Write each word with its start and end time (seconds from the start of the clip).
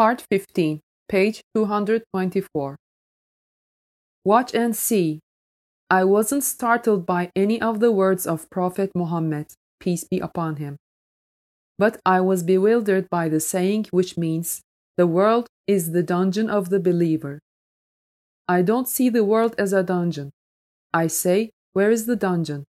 Part 0.00 0.24
15, 0.30 0.80
page 1.10 1.42
224. 1.54 2.76
Watch 4.24 4.54
and 4.54 4.74
see. 4.74 5.20
I 5.90 6.04
wasn't 6.04 6.42
startled 6.42 7.04
by 7.04 7.30
any 7.36 7.60
of 7.60 7.80
the 7.80 7.92
words 7.92 8.26
of 8.26 8.48
Prophet 8.48 8.92
Muhammad, 8.94 9.48
peace 9.78 10.04
be 10.04 10.18
upon 10.18 10.56
him. 10.56 10.78
But 11.78 12.00
I 12.06 12.22
was 12.22 12.42
bewildered 12.42 13.10
by 13.10 13.28
the 13.28 13.40
saying 13.40 13.88
which 13.90 14.16
means, 14.16 14.62
the 14.96 15.06
world 15.06 15.48
is 15.66 15.92
the 15.92 16.02
dungeon 16.02 16.48
of 16.48 16.70
the 16.70 16.80
believer. 16.80 17.38
I 18.48 18.62
don't 18.62 18.88
see 18.88 19.10
the 19.10 19.22
world 19.22 19.54
as 19.58 19.74
a 19.74 19.82
dungeon. 19.82 20.30
I 20.94 21.08
say, 21.08 21.50
where 21.74 21.90
is 21.90 22.06
the 22.06 22.16
dungeon? 22.16 22.64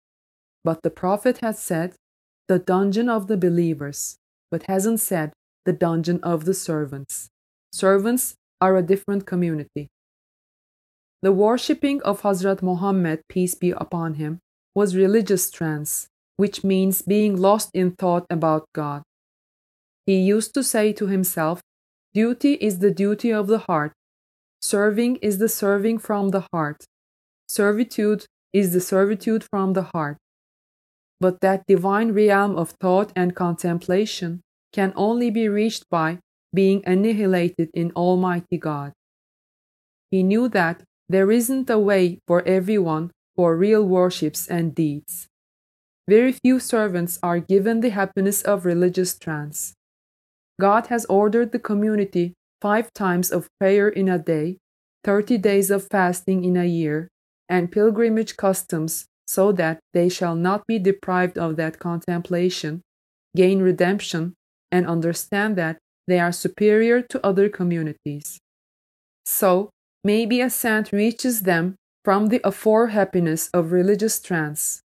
But 0.63 0.81
the 0.81 0.89
Prophet 0.89 1.41
has 1.43 1.59
said, 1.59 1.93
the 2.47 2.57
dungeon 2.57 3.07
of 3.07 3.27
the 3.27 3.37
believers, 3.37 4.17
but 4.49 4.63
hasn't 4.63 4.99
said, 4.99 5.31
the 5.65 5.73
dungeon 5.73 6.19
of 6.23 6.45
the 6.45 6.53
servants. 6.53 7.29
Servants 7.71 8.35
are 8.61 8.75
a 8.75 8.81
different 8.81 9.25
community. 9.25 9.87
The 11.21 11.31
worshipping 11.31 12.01
of 12.03 12.21
Hazrat 12.21 12.61
Muhammad, 12.61 13.21
peace 13.27 13.55
be 13.55 13.71
upon 13.71 14.15
him, 14.15 14.39
was 14.73 14.95
religious 14.95 15.51
trance, 15.51 16.07
which 16.37 16.63
means 16.63 17.01
being 17.01 17.35
lost 17.35 17.69
in 17.73 17.91
thought 17.91 18.25
about 18.29 18.65
God. 18.73 19.03
He 20.05 20.17
used 20.17 20.53
to 20.53 20.63
say 20.63 20.93
to 20.93 21.07
himself, 21.07 21.61
Duty 22.13 22.53
is 22.53 22.79
the 22.79 22.91
duty 22.91 23.31
of 23.31 23.47
the 23.47 23.59
heart, 23.59 23.91
serving 24.61 25.17
is 25.17 25.37
the 25.37 25.49
serving 25.49 25.99
from 25.99 26.29
the 26.29 26.45
heart, 26.53 26.85
servitude 27.47 28.25
is 28.53 28.73
the 28.73 28.81
servitude 28.81 29.43
from 29.43 29.73
the 29.73 29.83
heart. 29.93 30.17
But 31.19 31.41
that 31.41 31.67
divine 31.67 32.13
realm 32.13 32.55
of 32.55 32.71
thought 32.81 33.11
and 33.15 33.35
contemplation 33.35 34.41
can 34.71 34.93
only 34.95 35.29
be 35.29 35.47
reached 35.47 35.89
by 35.89 36.19
being 36.53 36.83
annihilated 36.85 37.69
in 37.73 37.91
Almighty 37.91 38.57
God. 38.57 38.93
He 40.11 40.23
knew 40.23 40.47
that 40.49 40.83
there 41.07 41.31
isn't 41.31 41.69
a 41.69 41.79
way 41.79 42.19
for 42.27 42.47
everyone 42.47 43.11
for 43.35 43.55
real 43.55 43.83
worships 43.83 44.47
and 44.47 44.75
deeds. 44.75 45.27
Very 46.09 46.31
few 46.31 46.59
servants 46.59 47.19
are 47.21 47.39
given 47.39 47.81
the 47.81 47.89
happiness 47.89 48.41
of 48.41 48.65
religious 48.65 49.17
trance. 49.17 49.73
God 50.59 50.87
has 50.87 51.05
ordered 51.05 51.51
the 51.51 51.59
community 51.59 52.33
five 52.61 52.91
times 52.93 53.31
of 53.31 53.47
prayer 53.59 53.87
in 53.87 54.09
a 54.09 54.17
day, 54.17 54.57
30 55.03 55.37
days 55.37 55.71
of 55.71 55.87
fasting 55.89 56.43
in 56.43 56.57
a 56.57 56.65
year, 56.65 57.07
and 57.47 57.71
pilgrimage 57.71 58.35
customs 58.37 59.05
so 59.27 59.51
that 59.51 59.79
they 59.93 60.09
shall 60.09 60.35
not 60.35 60.65
be 60.67 60.79
deprived 60.79 61.37
of 61.37 61.55
that 61.55 61.79
contemplation, 61.79 62.81
gain 63.35 63.61
redemption, 63.61 64.33
and 64.71 64.87
understand 64.87 65.55
that 65.57 65.77
they 66.07 66.19
are 66.19 66.31
superior 66.31 67.01
to 67.01 67.25
other 67.25 67.49
communities. 67.49 68.39
So, 69.25 69.69
maybe 70.03 70.41
a 70.41 70.49
saint 70.49 70.91
reaches 70.91 71.41
them 71.41 71.75
from 72.03 72.27
the 72.27 72.41
afore 72.43 72.87
happiness 72.87 73.49
of 73.53 73.71
religious 73.71 74.19
trance. 74.19 74.81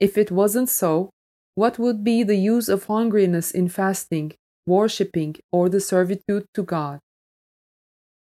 If 0.00 0.18
it 0.18 0.30
wasn't 0.30 0.68
so, 0.68 1.10
what 1.54 1.78
would 1.78 2.04
be 2.04 2.22
the 2.22 2.36
use 2.36 2.68
of 2.68 2.86
hungriness 2.86 3.52
in 3.52 3.68
fasting, 3.68 4.34
worshipping, 4.66 5.36
or 5.50 5.68
the 5.68 5.80
servitude 5.80 6.46
to 6.54 6.62
God? 6.62 7.00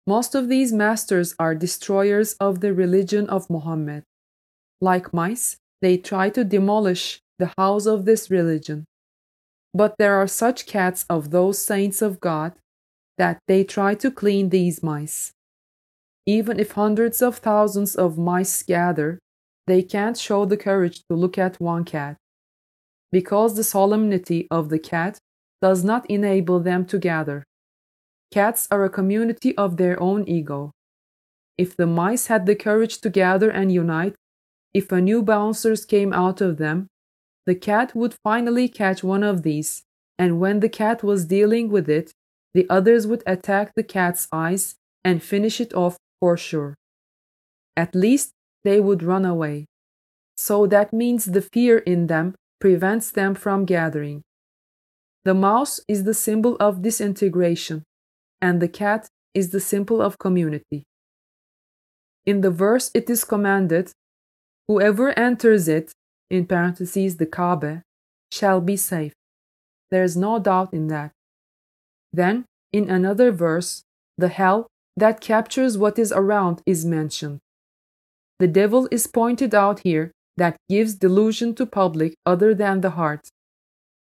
Most 0.08 0.36
of 0.36 0.48
these 0.48 0.72
masters 0.72 1.36
are 1.38 1.54
destroyers 1.54 2.34
of 2.40 2.62
the 2.62 2.74
religion 2.74 3.30
of 3.30 3.50
Mohammed. 3.50 4.04
Like 4.82 5.14
mice, 5.14 5.58
they 5.82 5.98
try 5.98 6.30
to 6.30 6.44
demolish 6.44 7.20
the 7.38 7.52
house 7.58 7.86
of 7.86 8.06
this 8.06 8.32
religion. 8.32 8.86
But 9.74 9.96
there 9.98 10.16
are 10.16 10.28
such 10.28 10.66
cats 10.66 11.06
of 11.10 11.30
those 11.30 11.64
saints 11.64 12.02
of 12.02 12.20
God 12.20 12.54
that 13.18 13.40
they 13.48 13.64
try 13.64 13.96
to 13.96 14.10
clean 14.10 14.50
these 14.50 14.82
mice. 14.82 15.32
Even 16.26 16.60
if 16.60 16.72
hundreds 16.72 17.22
of 17.22 17.38
thousands 17.38 17.96
of 17.96 18.18
mice 18.18 18.64
gather, 18.64 19.20
they 19.68 19.84
can't 19.84 20.18
show 20.18 20.46
the 20.46 20.58
courage 20.58 21.04
to 21.08 21.16
look 21.16 21.38
at 21.38 21.60
one 21.62 21.84
cat, 21.86 22.18
because 23.12 23.56
the 23.56 23.64
solemnity 23.64 24.48
of 24.50 24.70
the 24.70 24.80
cat 24.80 25.20
does 25.62 25.84
not 25.84 26.10
enable 26.10 26.60
them 26.60 26.86
to 26.86 26.98
gather. 26.98 27.44
Cats 28.32 28.68
are 28.72 28.84
a 28.84 28.90
community 28.90 29.56
of 29.58 29.78
their 29.78 30.02
own 30.02 30.28
ego. 30.28 30.72
If 31.58 31.76
the 31.76 31.88
mice 31.88 32.28
had 32.28 32.46
the 32.46 32.56
courage 32.56 33.02
to 33.02 33.10
gather 33.10 33.50
and 33.50 33.72
unite, 33.72 34.16
if 34.74 34.92
a 34.92 35.02
new 35.02 35.22
bouncers 35.22 35.86
came 35.86 36.14
out 36.14 36.42
of 36.42 36.58
them, 36.58 36.88
the 37.50 37.56
cat 37.56 37.96
would 37.96 38.14
finally 38.14 38.70
catch 38.70 39.04
one 39.04 39.24
of 39.24 39.42
these, 39.42 39.82
and 40.20 40.40
when 40.40 40.60
the 40.60 40.70
cat 40.70 41.02
was 41.02 41.26
dealing 41.26 41.68
with 41.68 41.90
it, 41.90 42.12
the 42.54 42.70
others 42.70 43.08
would 43.08 43.24
attack 43.26 43.74
the 43.74 43.82
cat's 43.82 44.28
eyes 44.32 44.76
and 45.04 45.24
finish 45.24 45.60
it 45.60 45.74
off 45.74 45.98
for 46.20 46.38
sure. 46.38 46.76
At 47.76 47.96
least 47.96 48.34
they 48.64 48.80
would 48.80 49.02
run 49.02 49.26
away. 49.26 49.66
So 50.38 50.68
that 50.68 50.94
means 50.94 51.26
the 51.26 51.42
fear 51.42 51.80
in 51.80 52.06
them 52.06 52.36
prevents 52.62 53.10
them 53.10 53.34
from 53.34 53.66
gathering. 53.66 54.22
The 55.26 55.34
mouse 55.34 55.80
is 55.88 56.04
the 56.04 56.14
symbol 56.14 56.56
of 56.60 56.84
disintegration, 56.84 57.82
and 58.40 58.62
the 58.62 58.74
cat 58.84 59.08
is 59.34 59.50
the 59.50 59.60
symbol 59.60 60.04
of 60.04 60.20
community. 60.20 60.84
In 62.28 62.42
the 62.42 62.52
verse, 62.52 62.92
it 62.94 63.10
is 63.10 63.24
commanded 63.24 63.92
Whoever 64.70 65.18
enters 65.18 65.68
it 65.68 65.94
in 66.30 66.46
parentheses 66.46 67.18
the 67.18 67.26
Kaaba, 67.26 67.84
shall 68.32 68.62
be 68.62 68.78
safe. 68.78 69.14
There 69.92 70.04
is 70.04 70.16
no 70.16 70.40
doubt 70.40 70.74
in 70.74 70.88
that. 70.88 71.12
Then, 72.14 72.46
in 72.72 72.90
another 72.90 73.32
verse, 73.32 73.84
the 74.18 74.28
hell 74.28 74.68
that 74.96 75.22
captures 75.22 75.78
what 75.78 75.98
is 75.98 76.12
around 76.12 76.62
is 76.66 76.86
mentioned. 76.86 77.40
The 78.40 78.48
devil 78.48 78.88
is 78.92 79.08
pointed 79.08 79.56
out 79.56 79.80
here 79.80 80.12
that 80.38 80.58
gives 80.70 80.96
delusion 80.96 81.56
to 81.56 81.66
public 81.66 82.16
other 82.26 82.54
than 82.54 82.82
the 82.82 82.92
heart. 82.92 83.30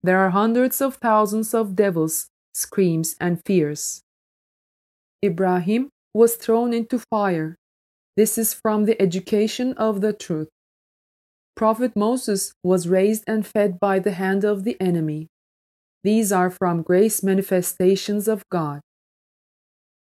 There 0.02 0.18
are 0.18 0.30
hundreds 0.30 0.80
of 0.80 0.96
thousands 0.96 1.54
of 1.54 1.76
devils, 1.76 2.28
screams, 2.54 3.16
and 3.20 3.40
fears. 3.44 4.02
Ibrahim 5.24 5.88
was 6.12 6.36
thrown 6.36 6.72
into 6.72 6.98
fire. 6.98 7.56
This 8.16 8.38
is 8.38 8.54
from 8.54 8.84
the 8.84 9.00
education 9.00 9.72
of 9.74 10.00
the 10.00 10.12
truth. 10.12 10.48
Prophet 11.56 11.94
Moses 11.94 12.52
was 12.64 12.88
raised 12.88 13.24
and 13.26 13.46
fed 13.46 13.78
by 13.78 14.00
the 14.00 14.12
hand 14.12 14.44
of 14.44 14.64
the 14.64 14.76
enemy. 14.80 15.28
These 16.02 16.32
are 16.32 16.50
from 16.50 16.82
grace 16.82 17.22
manifestations 17.22 18.26
of 18.26 18.42
God. 18.50 18.80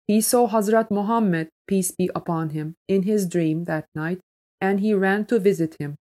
He 0.09 0.21
saw 0.21 0.49
Hazrat 0.49 0.91
Muhammad, 0.91 1.49
peace 1.67 1.93
be 1.93 2.11
upon 2.15 2.51
him, 2.51 2.75
in 2.89 3.03
his 3.05 3.29
dream 3.29 3.65
that 3.65 3.87
night, 3.95 4.21
and 4.61 4.81
he 4.81 4.95
ran 4.95 5.27
to 5.27 5.39
visit 5.39 5.77
him. 5.79 5.97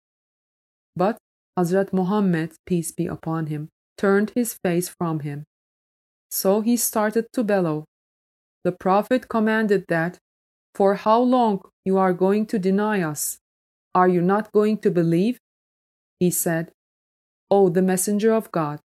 But 0.96 1.18
Hazrat 1.58 1.92
Muhammad, 1.92 2.52
peace 2.66 2.90
be 2.90 3.06
upon 3.06 3.46
him, 3.46 3.68
turned 3.96 4.32
his 4.34 4.54
face 4.54 4.88
from 4.88 5.20
him. 5.20 5.44
So 6.30 6.62
he 6.62 6.76
started 6.76 7.26
to 7.32 7.44
bellow. 7.44 7.84
The 8.64 8.72
Prophet 8.72 9.28
commanded 9.28 9.84
that, 9.88 10.18
For 10.74 10.96
how 10.96 11.20
long 11.20 11.60
you 11.84 11.96
are 11.96 12.12
going 12.12 12.46
to 12.46 12.58
deny 12.58 13.02
us? 13.02 13.38
Are 13.94 14.08
you 14.08 14.22
not 14.22 14.52
going 14.52 14.78
to 14.78 14.90
believe? 14.90 15.38
He 16.20 16.30
said, 16.30 16.72
O 17.50 17.68
the 17.68 17.82
messenger 17.82 18.32
of 18.32 18.50
God, 18.52 18.80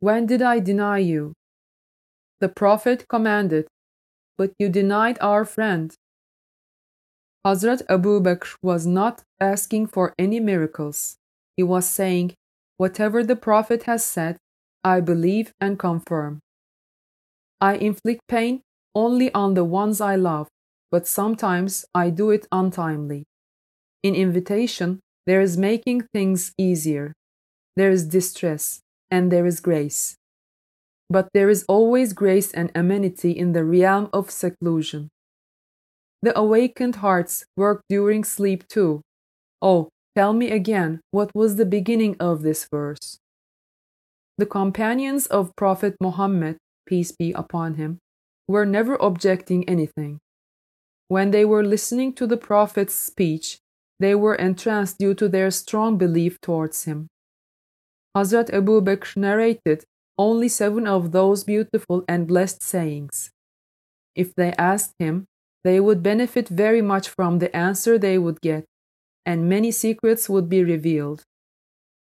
when 0.00 0.26
did 0.26 0.42
I 0.42 0.60
deny 0.60 0.98
you? 0.98 1.34
The 2.40 2.48
prophet 2.48 3.06
commanded, 3.08 3.66
But 4.38 4.52
you 4.58 4.70
denied 4.70 5.18
our 5.20 5.44
friend. 5.44 5.94
Hazrat 7.46 7.82
Abu 7.88 8.20
Bakr 8.20 8.56
was 8.62 8.86
not 8.86 9.22
asking 9.40 9.88
for 9.88 10.14
any 10.18 10.40
miracles. 10.40 11.16
He 11.56 11.62
was 11.62 11.86
saying, 11.86 12.34
Whatever 12.76 13.22
the 13.22 13.36
prophet 13.36 13.82
has 13.84 14.04
said, 14.04 14.38
I 14.82 15.00
believe 15.00 15.52
and 15.60 15.78
confirm. 15.78 16.40
I 17.60 17.74
inflict 17.74 18.22
pain 18.28 18.62
only 18.94 19.32
on 19.34 19.54
the 19.54 19.64
ones 19.64 20.00
I 20.00 20.16
love, 20.16 20.48
but 20.90 21.06
sometimes 21.06 21.84
I 21.94 22.08
do 22.10 22.30
it 22.30 22.46
untimely. 22.50 23.24
In 24.02 24.14
invitation, 24.14 25.00
there 25.26 25.40
is 25.40 25.56
making 25.58 26.08
things 26.12 26.52
easier. 26.56 27.12
There 27.76 27.90
is 27.90 28.06
distress, 28.06 28.80
and 29.10 29.30
there 29.30 29.46
is 29.46 29.60
grace. 29.60 30.16
But 31.10 31.28
there 31.34 31.50
is 31.50 31.64
always 31.68 32.12
grace 32.12 32.52
and 32.52 32.70
amenity 32.74 33.32
in 33.32 33.52
the 33.52 33.64
realm 33.64 34.08
of 34.12 34.30
seclusion. 34.30 35.08
The 36.22 36.38
awakened 36.38 36.96
hearts 36.96 37.44
work 37.56 37.82
during 37.88 38.24
sleep 38.24 38.68
too. 38.68 39.02
Oh, 39.60 39.88
tell 40.16 40.32
me 40.32 40.50
again 40.50 41.00
what 41.10 41.30
was 41.34 41.56
the 41.56 41.66
beginning 41.66 42.16
of 42.20 42.42
this 42.42 42.66
verse. 42.70 43.18
The 44.38 44.46
companions 44.46 45.26
of 45.26 45.54
Prophet 45.56 45.96
Muhammad, 46.00 46.56
peace 46.86 47.12
be 47.12 47.32
upon 47.32 47.74
him, 47.74 47.98
were 48.48 48.64
never 48.64 48.96
objecting 48.96 49.68
anything. 49.68 50.18
When 51.08 51.30
they 51.30 51.44
were 51.44 51.64
listening 51.64 52.14
to 52.14 52.26
the 52.26 52.36
Prophet's 52.36 52.94
speech, 52.94 53.58
they 54.00 54.14
were 54.16 54.34
entranced 54.34 54.98
due 54.98 55.14
to 55.14 55.28
their 55.28 55.50
strong 55.52 55.96
belief 55.98 56.40
towards 56.40 56.84
him. 56.84 57.06
Hazrat 58.16 58.52
Abu 58.52 58.80
Bakr 58.80 59.16
narrated 59.16 59.84
only 60.18 60.48
seven 60.48 60.86
of 60.86 61.12
those 61.12 61.44
beautiful 61.44 62.04
and 62.08 62.26
blessed 62.26 62.62
sayings. 62.62 63.30
if 64.14 64.34
they 64.34 64.52
asked 64.58 64.94
him, 64.98 65.24
they 65.64 65.80
would 65.80 66.02
benefit 66.02 66.48
very 66.48 66.82
much 66.82 67.08
from 67.08 67.38
the 67.38 67.54
answer 67.56 67.98
they 67.98 68.18
would 68.18 68.40
get, 68.40 68.64
and 69.24 69.48
many 69.48 69.70
secrets 69.70 70.28
would 70.28 70.48
be 70.48 70.64
revealed. 70.64 71.22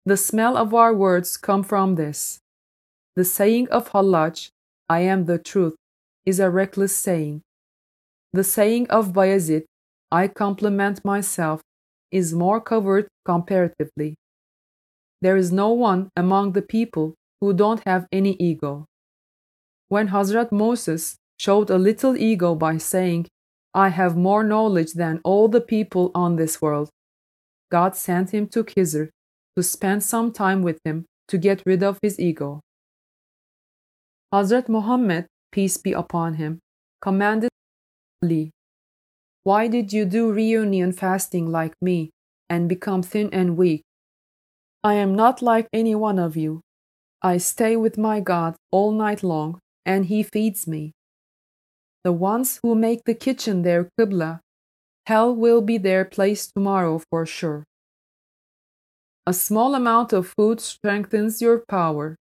The 0.06 0.16
smell 0.16 0.56
of 0.56 0.72
our 0.74 0.94
words 0.94 1.36
come 1.36 1.62
from 1.62 1.96
this. 1.96 2.40
The 3.16 3.24
saying 3.24 3.68
of 3.70 3.90
Hallaj, 3.90 4.48
I 4.88 5.00
am 5.00 5.24
the 5.26 5.38
truth, 5.38 5.76
is 6.24 6.40
a 6.40 6.50
reckless 6.50 6.96
saying. 6.96 7.42
The 8.32 8.44
saying 8.44 8.88
of 8.90 9.12
Bayezid, 9.12 9.64
I 10.10 10.28
compliment 10.28 11.04
myself, 11.04 11.60
is 12.10 12.32
more 12.32 12.60
covered 12.60 13.08
comparatively. 13.24 14.16
There 15.20 15.36
is 15.36 15.52
no 15.52 15.70
one 15.72 16.10
among 16.16 16.52
the 16.52 16.62
people 16.62 17.14
who 17.40 17.52
don't 17.52 17.82
have 17.86 18.06
any 18.12 18.36
ego. 18.38 18.86
When 19.88 20.08
Hazrat 20.08 20.52
Moses 20.52 21.16
showed 21.38 21.70
a 21.70 21.78
little 21.78 22.16
ego 22.16 22.54
by 22.54 22.78
saying, 22.78 23.26
I 23.74 23.88
have 23.88 24.16
more 24.16 24.42
knowledge 24.42 24.92
than 24.92 25.20
all 25.24 25.48
the 25.48 25.60
people 25.60 26.10
on 26.14 26.36
this 26.36 26.60
world, 26.60 26.90
God 27.70 27.96
sent 27.96 28.30
him 28.30 28.48
to 28.48 28.64
Khizr 28.64 29.10
to 29.56 29.62
spend 29.62 30.02
some 30.02 30.32
time 30.32 30.62
with 30.62 30.78
him 30.84 31.04
to 31.28 31.38
get 31.38 31.62
rid 31.66 31.82
of 31.82 31.98
his 32.02 32.18
ego. 32.18 32.60
Hazrat 34.32 34.68
Muhammad, 34.68 35.26
peace 35.52 35.76
be 35.76 35.92
upon 35.92 36.34
him, 36.34 36.60
commanded 37.00 37.50
Ali, 38.22 38.50
Why 39.48 39.66
did 39.66 39.94
you 39.94 40.04
do 40.04 40.30
reunion 40.30 40.92
fasting 40.92 41.50
like 41.50 41.72
me 41.80 42.10
and 42.50 42.68
become 42.68 43.02
thin 43.02 43.30
and 43.32 43.56
weak? 43.56 43.82
I 44.84 44.92
am 45.00 45.14
not 45.14 45.40
like 45.40 45.68
any 45.72 45.94
one 45.94 46.18
of 46.18 46.36
you. 46.36 46.60
I 47.22 47.38
stay 47.38 47.74
with 47.74 47.96
my 47.96 48.20
God 48.20 48.56
all 48.70 48.92
night 48.92 49.22
long, 49.22 49.58
and 49.86 50.04
He 50.04 50.22
feeds 50.22 50.66
me. 50.68 50.92
The 52.04 52.12
ones 52.12 52.60
who 52.62 52.74
make 52.74 53.04
the 53.04 53.14
kitchen 53.14 53.62
their 53.62 53.88
Qibla, 53.98 54.40
hell 55.06 55.34
will 55.34 55.62
be 55.62 55.78
their 55.78 56.04
place 56.04 56.52
tomorrow 56.52 57.00
for 57.08 57.24
sure. 57.24 57.64
A 59.26 59.32
small 59.32 59.74
amount 59.74 60.12
of 60.12 60.34
food 60.36 60.60
strengthens 60.60 61.40
your 61.40 61.64
power, 61.70 62.16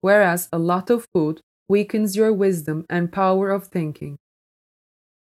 whereas 0.00 0.48
a 0.52 0.58
lot 0.58 0.90
of 0.90 1.06
food 1.14 1.42
weakens 1.68 2.16
your 2.16 2.32
wisdom 2.32 2.84
and 2.90 3.12
power 3.12 3.50
of 3.50 3.68
thinking. 3.68 4.18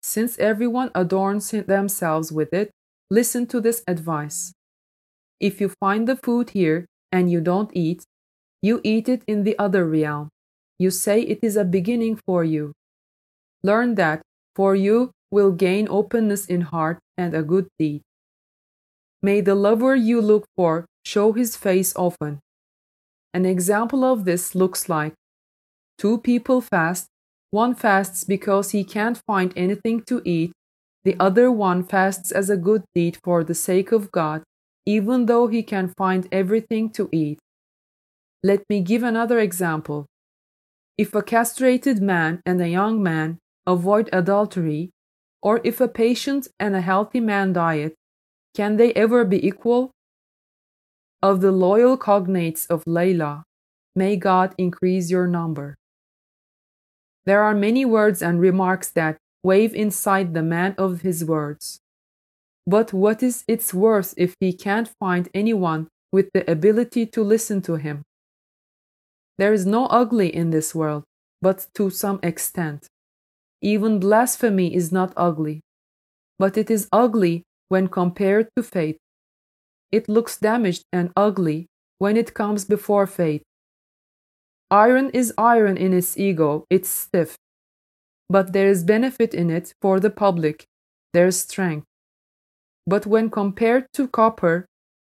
Since 0.05 0.39
everyone 0.39 0.91
adorns 0.95 1.51
themselves 1.51 2.31
with 2.31 2.53
it, 2.53 2.71
listen 3.11 3.47
to 3.47 3.59
this 3.59 3.83
advice. 3.89 4.53
If 5.41 5.63
you 5.63 5.73
find 5.81 6.07
the 6.07 6.15
food 6.15 6.51
here 6.51 6.85
and 7.11 7.33
you 7.33 7.41
don't 7.41 7.71
eat, 7.73 8.05
you 8.61 8.83
eat 8.85 9.09
it 9.09 9.23
in 9.27 9.45
the 9.45 9.59
other 9.59 9.87
realm. 9.87 10.29
You 10.79 10.91
say 10.91 11.23
it 11.23 11.39
is 11.41 11.57
a 11.57 11.65
beginning 11.65 12.21
for 12.27 12.45
you. 12.45 12.75
Learn 13.63 13.95
that, 13.95 14.21
for 14.55 14.77
you 14.77 15.11
will 15.31 15.53
gain 15.53 15.89
openness 15.89 16.45
in 16.45 16.61
heart 16.69 16.99
and 17.17 17.33
a 17.33 17.43
good 17.43 17.69
deed. 17.79 18.03
May 19.23 19.41
the 19.41 19.55
lover 19.55 19.97
you 19.97 20.21
look 20.21 20.45
for 20.55 20.85
show 21.07 21.33
his 21.33 21.57
face 21.57 21.97
often. 21.97 22.41
An 23.33 23.47
example 23.47 24.05
of 24.05 24.27
this 24.27 24.55
looks 24.55 24.87
like 24.87 25.15
two 25.97 26.19
people 26.19 26.61
fast, 26.61 27.09
one 27.55 27.73
fasts 27.73 28.25
because 28.25 28.73
he 28.73 28.83
can't 28.83 29.23
find 29.29 29.53
anything 29.55 30.03
to 30.03 30.21
eat, 30.25 30.51
the 31.05 31.15
other 31.21 31.53
one 31.53 31.85
fasts 31.85 32.33
as 32.33 32.51
a 32.51 32.57
good 32.57 32.83
deed 32.97 33.17
for 33.23 33.45
the 33.45 33.55
sake 33.55 33.93
of 33.93 34.11
God, 34.11 34.43
even 34.85 35.27
though 35.27 35.47
he 35.47 35.63
can 35.63 35.95
find 35.97 36.27
everything 36.33 36.91
to 36.91 37.09
eat. 37.13 37.39
Let 38.43 38.65
me 38.69 38.81
give 38.81 39.05
another 39.05 39.39
example. 39.39 40.07
If 40.99 41.15
a 41.15 41.23
castrated 41.23 42.03
man 42.03 42.41
and 42.45 42.61
a 42.61 42.69
young 42.69 43.01
man 43.01 43.39
avoid 43.67 44.11
adultery, 44.13 44.91
or 45.41 45.61
if 45.63 45.81
a 45.81 45.87
patient 45.87 46.49
and 46.59 46.75
a 46.75 46.81
healthy 46.81 47.21
man 47.21 47.53
diet, 47.53 47.95
can 48.57 48.79
they 48.79 48.93
ever 48.95 49.25
be 49.25 49.39
equal? 49.47 49.93
Of 51.23 51.41
the 51.41 51.53
loyal 51.53 51.97
cognates 51.97 52.67
of 52.69 52.85
Layla, 52.85 53.45
may 53.95 54.17
God 54.17 54.55
increase 54.59 55.09
your 55.09 55.29
number. 55.29 55.77
There 57.27 57.43
are 57.43 57.55
many 57.55 57.85
words 57.85 58.23
and 58.23 58.41
remarks 58.41 58.91
that 58.91 59.17
wave 59.43 59.75
inside 59.75 60.35
the 60.35 60.43
man 60.43 60.75
of 60.79 61.03
his 61.03 61.25
words. 61.25 61.81
But 62.67 62.93
what 62.93 63.23
is 63.23 63.45
its 63.47 63.75
worth 63.75 64.15
if 64.17 64.35
he 64.41 64.53
can't 64.53 64.89
find 65.01 65.29
anyone 65.35 65.89
with 66.13 66.31
the 66.33 66.51
ability 66.51 67.07
to 67.07 67.23
listen 67.23 67.61
to 67.63 67.77
him? 67.77 68.03
There 69.39 69.53
is 69.53 69.67
no 69.67 69.87
ugly 69.87 70.35
in 70.35 70.51
this 70.51 70.75
world, 70.75 71.05
but 71.43 71.67
to 71.75 71.91
some 71.91 72.21
extent. 72.23 72.87
Even 73.61 73.99
blasphemy 73.99 74.75
is 74.75 74.93
not 74.93 75.13
ugly, 75.17 75.61
but 76.39 76.57
it 76.57 76.71
is 76.71 76.89
ugly 76.93 77.43
when 77.69 77.89
compared 77.89 78.49
to 78.57 78.63
faith. 78.63 78.99
It 79.91 80.09
looks 80.09 80.39
damaged 80.39 80.85
and 80.93 81.13
ugly 81.17 81.67
when 81.99 82.17
it 82.17 82.35
comes 82.35 82.65
before 82.65 83.07
faith. 83.07 83.43
Iron 84.71 85.11
is 85.11 85.33
iron 85.39 85.77
in 85.77 85.93
its 85.93 86.19
ego, 86.19 86.65
it's 86.71 86.89
stiff. 86.89 87.37
But 88.29 88.53
there 88.53 88.69
is 88.69 88.83
benefit 88.83 89.35
in 89.35 89.51
it 89.51 89.75
for 89.81 90.01
the 90.01 90.11
public, 90.11 90.65
there 91.13 91.27
is 91.27 91.41
strength. 91.41 91.87
But 92.87 93.07
when 93.07 93.31
compared 93.31 93.87
to 93.95 94.09
copper, 94.09 94.67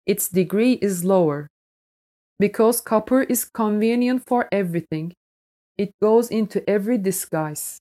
its 0.06 0.28
degree 0.28 0.74
is 0.74 1.06
lower. 1.06 1.48
Because 2.40 2.82
copper 2.82 3.24
is 3.24 3.46
convenient 3.46 4.26
for 4.28 4.48
everything, 4.52 5.14
it 5.78 5.92
goes 6.02 6.30
into 6.30 6.68
every 6.70 6.98
disguise. 6.98 7.80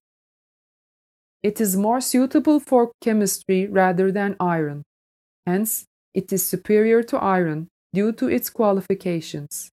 It 1.43 1.61
is 1.61 1.77
more 1.77 2.01
suitable 2.01 2.61
for 2.61 2.93
chemistry 3.01 3.67
rather 3.67 4.13
than 4.13 4.37
iron. 4.39 4.85
Hence, 5.45 5.87
it 6.15 6.33
is 6.33 6.47
superior 6.47 7.03
to 7.05 7.19
iron 7.19 7.69
due 7.93 8.13
to 8.13 8.29
its 8.29 8.49
qualifications. 8.49 9.72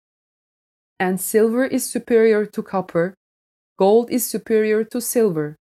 And 0.99 1.19
silver 1.19 1.65
is 1.65 1.89
superior 1.89 2.45
to 2.45 2.61
copper, 2.61 3.13
gold 3.77 4.11
is 4.11 4.25
superior 4.25 4.83
to 4.85 4.99
silver. 4.99 5.55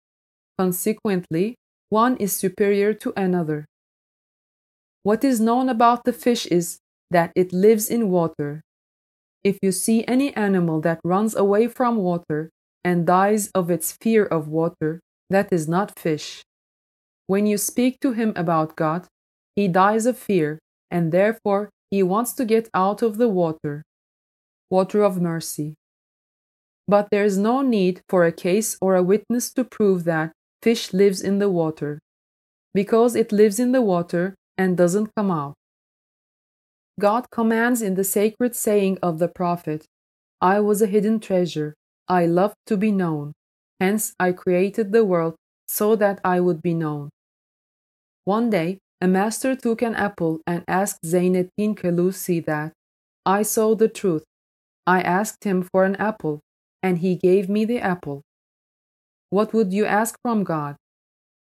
Consequently, 0.57 1.56
one 1.89 2.18
is 2.18 2.34
superior 2.34 2.94
to 2.94 3.13
another. 3.16 3.66
What 5.04 5.24
is 5.24 5.39
known 5.39 5.69
about 5.69 6.04
the 6.04 6.13
fish 6.13 6.48
is 6.48 6.80
that 7.12 7.31
it 7.36 7.54
lives 7.54 7.89
in 7.89 8.10
water, 8.10 8.62
if 9.48 9.60
you 9.62 9.72
see 9.72 10.04
any 10.07 10.36
animal 10.36 10.81
that 10.81 11.00
runs 11.06 11.34
away 11.34 11.69
from 11.69 11.95
water 11.95 12.50
and 12.83 13.07
dies 13.07 13.50
of 13.56 13.72
its 13.72 13.94
fear 13.94 14.25
of 14.25 14.50
water, 14.50 15.00
that 15.30 15.54
is 15.54 15.69
not 15.69 15.98
fish. 15.98 16.44
When 17.28 17.45
you 17.45 17.57
speak 17.57 18.02
to 18.02 18.11
him 18.11 18.33
about 18.35 18.76
God, 18.76 19.07
he 19.56 19.69
dies 19.69 20.06
of 20.06 20.18
fear, 20.18 20.59
and 20.92 21.14
therefore 21.14 21.69
he 21.92 22.04
wants 22.04 22.33
to 22.33 22.44
get 22.45 22.69
out 22.73 23.02
of 23.02 23.18
the 23.18 23.30
water. 23.30 23.83
Water 24.69 25.04
of 25.04 25.21
mercy. 25.21 25.76
But 26.88 27.09
there 27.12 27.24
is 27.24 27.38
no 27.38 27.62
need 27.62 28.02
for 28.09 28.26
a 28.26 28.31
case 28.31 28.78
or 28.81 28.95
a 28.95 29.04
witness 29.04 29.52
to 29.54 29.64
prove 29.64 30.04
that 30.06 30.31
fish 30.62 30.94
lives 30.94 31.21
in 31.21 31.40
the 31.40 31.50
water, 31.50 32.00
because 32.74 33.16
it 33.16 33.31
lives 33.31 33.59
in 33.59 33.71
the 33.71 33.81
water 33.81 34.36
and 34.57 34.76
doesn't 34.76 35.12
come 35.16 35.31
out. 35.31 35.54
God 37.00 37.28
commands 37.31 37.81
in 37.81 37.95
the 37.95 38.04
sacred 38.04 38.56
saying 38.56 38.97
of 39.02 39.19
the 39.19 39.28
prophet, 39.28 39.86
I 40.42 40.59
was 40.59 40.81
a 40.81 40.88
hidden 40.88 41.19
treasure, 41.19 41.74
I 42.07 42.26
loved 42.26 42.56
to 42.68 42.78
be 42.78 42.92
known, 42.92 43.33
hence 43.80 44.14
I 44.19 44.31
created 44.31 44.92
the 44.92 45.06
world 45.06 45.36
so 45.68 45.95
that 45.95 46.19
I 46.24 46.40
would 46.40 46.62
be 46.62 46.74
known. 46.74 47.09
One 48.26 48.50
day, 48.50 48.80
a 49.00 49.07
master 49.07 49.56
took 49.56 49.81
an 49.81 49.95
apple 49.95 50.42
and 50.47 50.64
asked 50.68 51.04
Zainuddin 51.04 51.76
Kelusi 51.76 52.44
that, 52.45 52.74
I 53.26 53.44
saw 53.44 53.76
the 53.76 53.88
truth. 53.88 54.24
I 54.87 55.01
asked 55.01 55.44
him 55.44 55.63
for 55.63 55.83
an 55.83 55.97
apple, 55.97 56.39
and 56.81 56.99
he 56.99 57.15
gave 57.15 57.49
me 57.49 57.65
the 57.65 57.79
apple. 57.79 58.21
What 59.29 59.53
would 59.53 59.73
you 59.73 59.85
ask 59.85 60.15
from 60.21 60.45
God? 60.45 60.77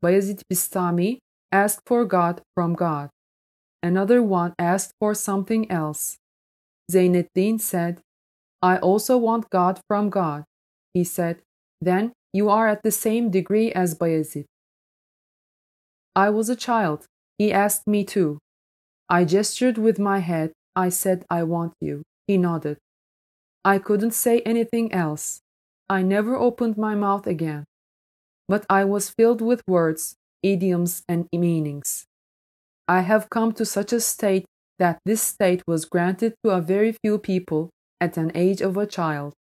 Bayezid 0.03 0.41
Bistami 0.51 1.19
asked 1.50 1.83
for 1.85 2.03
God 2.03 2.41
from 2.53 2.73
God. 2.73 3.09
Another 3.81 4.21
one 4.21 4.53
asked 4.59 4.93
for 5.00 5.15
something 5.15 5.71
else. 5.71 6.17
Zainuddin 6.91 7.61
said, 7.61 8.01
I 8.61 8.77
also 8.77 9.17
want 9.17 9.50
God 9.50 9.79
from 9.88 10.09
God. 10.09 10.43
He 10.93 11.05
said, 11.05 11.41
Then 11.79 12.11
you 12.33 12.50
are 12.50 12.67
at 12.67 12.83
the 12.83 12.91
same 12.91 13.31
degree 13.31 13.71
as 13.71 13.95
Bayezid. 13.95 14.45
I 16.15 16.29
was 16.29 16.50
a 16.50 16.55
child. 16.55 17.05
He 17.38 17.53
asked 17.53 17.88
me 17.88 18.03
too. 18.03 18.39
I 19.09 19.23
gestured 19.23 19.77
with 19.77 19.97
my 19.97 20.19
head. 20.19 20.51
I 20.75 20.89
said, 20.89 21.25
I 21.29 21.43
want 21.43 21.73
you. 21.79 22.03
He 22.27 22.38
nodded. 22.38 22.77
I 23.63 23.80
couldn't 23.80 24.12
say 24.13 24.41
anything 24.41 24.91
else. 24.94 25.41
I 25.89 26.01
never 26.01 26.36
opened 26.36 26.77
my 26.77 26.96
mouth 26.96 27.27
again. 27.27 27.65
But 28.48 28.65
I 28.70 28.86
was 28.86 29.10
filled 29.10 29.41
with 29.41 29.63
words, 29.68 30.15
idioms, 30.44 31.03
and 31.08 31.27
meanings. 31.34 32.06
I 32.88 33.01
have 33.01 33.30
come 33.30 33.53
to 33.53 33.65
such 33.65 33.94
a 33.94 34.00
state 34.01 34.46
that 34.80 35.00
this 35.06 35.22
state 35.22 35.63
was 35.68 35.86
granted 35.86 36.36
to 36.44 36.51
a 36.51 36.62
very 36.62 36.91
few 36.91 37.18
people 37.20 37.70
at 38.01 38.18
an 38.18 38.32
age 38.36 38.62
of 38.62 38.77
a 38.77 38.88
child. 38.88 39.34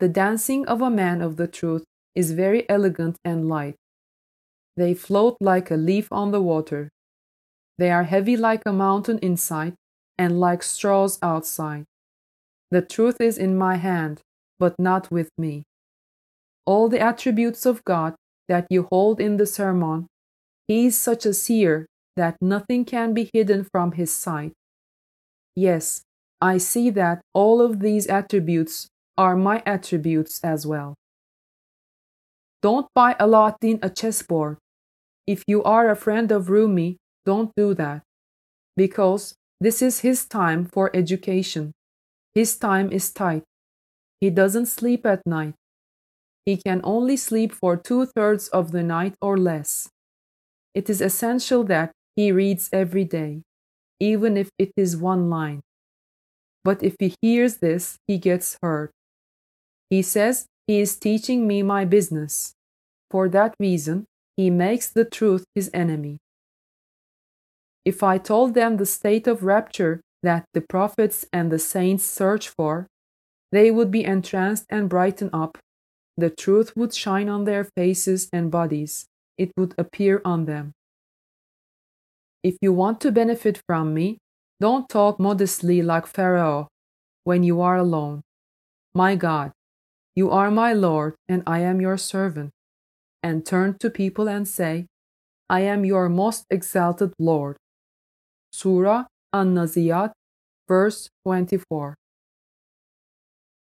The 0.00 0.08
dancing 0.08 0.66
of 0.66 0.80
a 0.82 0.90
man 0.90 1.20
of 1.22 1.36
the 1.36 1.46
truth 1.46 1.84
is 2.14 2.32
very 2.32 2.68
elegant 2.68 3.16
and 3.24 3.48
light. 3.48 3.76
They 4.76 4.94
float 4.94 5.36
like 5.40 5.70
a 5.70 5.76
leaf 5.76 6.10
on 6.12 6.30
the 6.30 6.40
water. 6.40 6.88
They 7.78 7.90
are 7.90 8.04
heavy 8.04 8.36
like 8.36 8.62
a 8.66 8.72
mountain 8.72 9.18
inside 9.20 9.74
and 10.18 10.40
like 10.40 10.62
straws 10.62 11.18
outside. 11.22 11.84
The 12.70 12.82
truth 12.82 13.20
is 13.20 13.38
in 13.38 13.56
my 13.56 13.76
hand, 13.76 14.20
but 14.58 14.74
not 14.78 15.10
with 15.10 15.30
me. 15.38 15.64
All 16.66 16.88
the 16.88 17.00
attributes 17.00 17.64
of 17.64 17.84
God 17.84 18.14
that 18.48 18.66
you 18.68 18.88
hold 18.90 19.20
in 19.20 19.36
the 19.38 19.46
sermon, 19.46 20.06
he 20.66 20.86
is 20.86 20.98
such 20.98 21.24
a 21.24 21.32
seer 21.32 21.86
that 22.16 22.36
nothing 22.42 22.84
can 22.84 23.14
be 23.14 23.30
hidden 23.32 23.64
from 23.64 23.92
his 23.92 24.14
sight. 24.14 24.52
Yes, 25.56 26.02
I 26.40 26.58
see 26.58 26.90
that 26.90 27.20
all 27.32 27.60
of 27.60 27.80
these 27.80 28.06
attributes 28.06 28.88
are 29.16 29.34
my 29.34 29.62
attributes 29.64 30.40
as 30.44 30.66
well. 30.66 30.94
Don't 32.60 32.86
buy 32.94 33.16
Aladdin 33.18 33.78
a 33.82 33.88
chessboard. 33.90 34.58
If 35.26 35.44
you 35.46 35.62
are 35.62 35.90
a 35.90 35.96
friend 35.96 36.30
of 36.32 36.50
Rumi, 36.50 36.96
don't 37.24 37.50
do 37.56 37.74
that. 37.74 38.02
Because 38.76 39.34
this 39.60 39.82
is 39.82 40.00
his 40.00 40.24
time 40.26 40.64
for 40.64 40.90
education. 40.94 41.72
His 42.38 42.56
time 42.56 42.92
is 42.92 43.10
tight. 43.10 43.42
He 44.20 44.30
doesn't 44.30 44.66
sleep 44.66 45.04
at 45.04 45.26
night. 45.26 45.54
He 46.46 46.56
can 46.56 46.80
only 46.84 47.16
sleep 47.16 47.50
for 47.50 47.76
two 47.76 48.06
thirds 48.06 48.46
of 48.46 48.70
the 48.70 48.84
night 48.84 49.16
or 49.20 49.36
less. 49.36 49.90
It 50.72 50.88
is 50.88 51.00
essential 51.00 51.64
that 51.64 51.90
he 52.14 52.30
reads 52.30 52.70
every 52.72 53.02
day, 53.02 53.42
even 53.98 54.36
if 54.36 54.50
it 54.56 54.70
is 54.76 54.96
one 54.96 55.28
line. 55.28 55.62
But 56.62 56.80
if 56.80 56.94
he 57.00 57.16
hears 57.20 57.56
this, 57.56 57.96
he 58.06 58.18
gets 58.18 58.56
hurt. 58.62 58.92
He 59.90 60.00
says 60.00 60.46
he 60.68 60.78
is 60.78 60.94
teaching 60.94 61.44
me 61.44 61.64
my 61.64 61.84
business. 61.84 62.54
For 63.10 63.28
that 63.30 63.56
reason, 63.58 64.06
he 64.36 64.48
makes 64.48 64.88
the 64.88 65.04
truth 65.04 65.42
his 65.56 65.72
enemy. 65.74 66.18
If 67.84 68.04
I 68.04 68.16
told 68.16 68.54
them 68.54 68.76
the 68.76 68.86
state 68.86 69.26
of 69.26 69.42
rapture 69.42 70.02
that 70.22 70.44
the 70.54 70.60
prophets 70.60 71.24
and 71.32 71.50
the 71.50 71.58
saints 71.58 72.04
search 72.04 72.48
for, 72.48 72.86
they 73.52 73.70
would 73.70 73.90
be 73.90 74.04
entranced 74.04 74.66
and 74.68 74.88
brighten 74.88 75.30
up. 75.32 75.58
The 76.16 76.30
truth 76.30 76.72
would 76.76 76.94
shine 76.94 77.28
on 77.28 77.44
their 77.44 77.64
faces 77.76 78.28
and 78.32 78.50
bodies, 78.50 79.06
it 79.36 79.52
would 79.56 79.74
appear 79.78 80.20
on 80.24 80.46
them. 80.46 80.72
If 82.42 82.56
you 82.60 82.72
want 82.72 83.00
to 83.02 83.12
benefit 83.12 83.62
from 83.66 83.94
me, 83.94 84.18
don't 84.60 84.88
talk 84.88 85.20
modestly 85.20 85.82
like 85.82 86.06
Pharaoh 86.06 86.68
when 87.24 87.42
you 87.42 87.60
are 87.60 87.76
alone. 87.76 88.22
My 88.94 89.14
God, 89.14 89.52
you 90.16 90.30
are 90.30 90.50
my 90.50 90.72
Lord, 90.72 91.14
and 91.28 91.42
I 91.46 91.60
am 91.60 91.80
your 91.80 91.96
servant. 91.96 92.50
And 93.22 93.46
turn 93.46 93.76
to 93.78 93.90
people 93.90 94.28
and 94.28 94.48
say, 94.48 94.86
I 95.48 95.60
am 95.60 95.84
your 95.84 96.08
most 96.08 96.44
exalted 96.50 97.12
Lord. 97.18 97.56
Surah 98.52 99.04
An-Naziyat, 99.38 100.12
verse 100.66 101.08
24. 101.24 101.94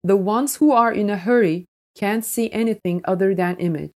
The 0.02 0.16
ones 0.16 0.56
who 0.56 0.72
are 0.72 0.92
in 0.92 1.10
a 1.10 1.16
hurry 1.16 1.66
can't 1.94 2.24
see 2.24 2.50
anything 2.50 3.02
other 3.04 3.34
than 3.34 3.56
image. 3.56 3.92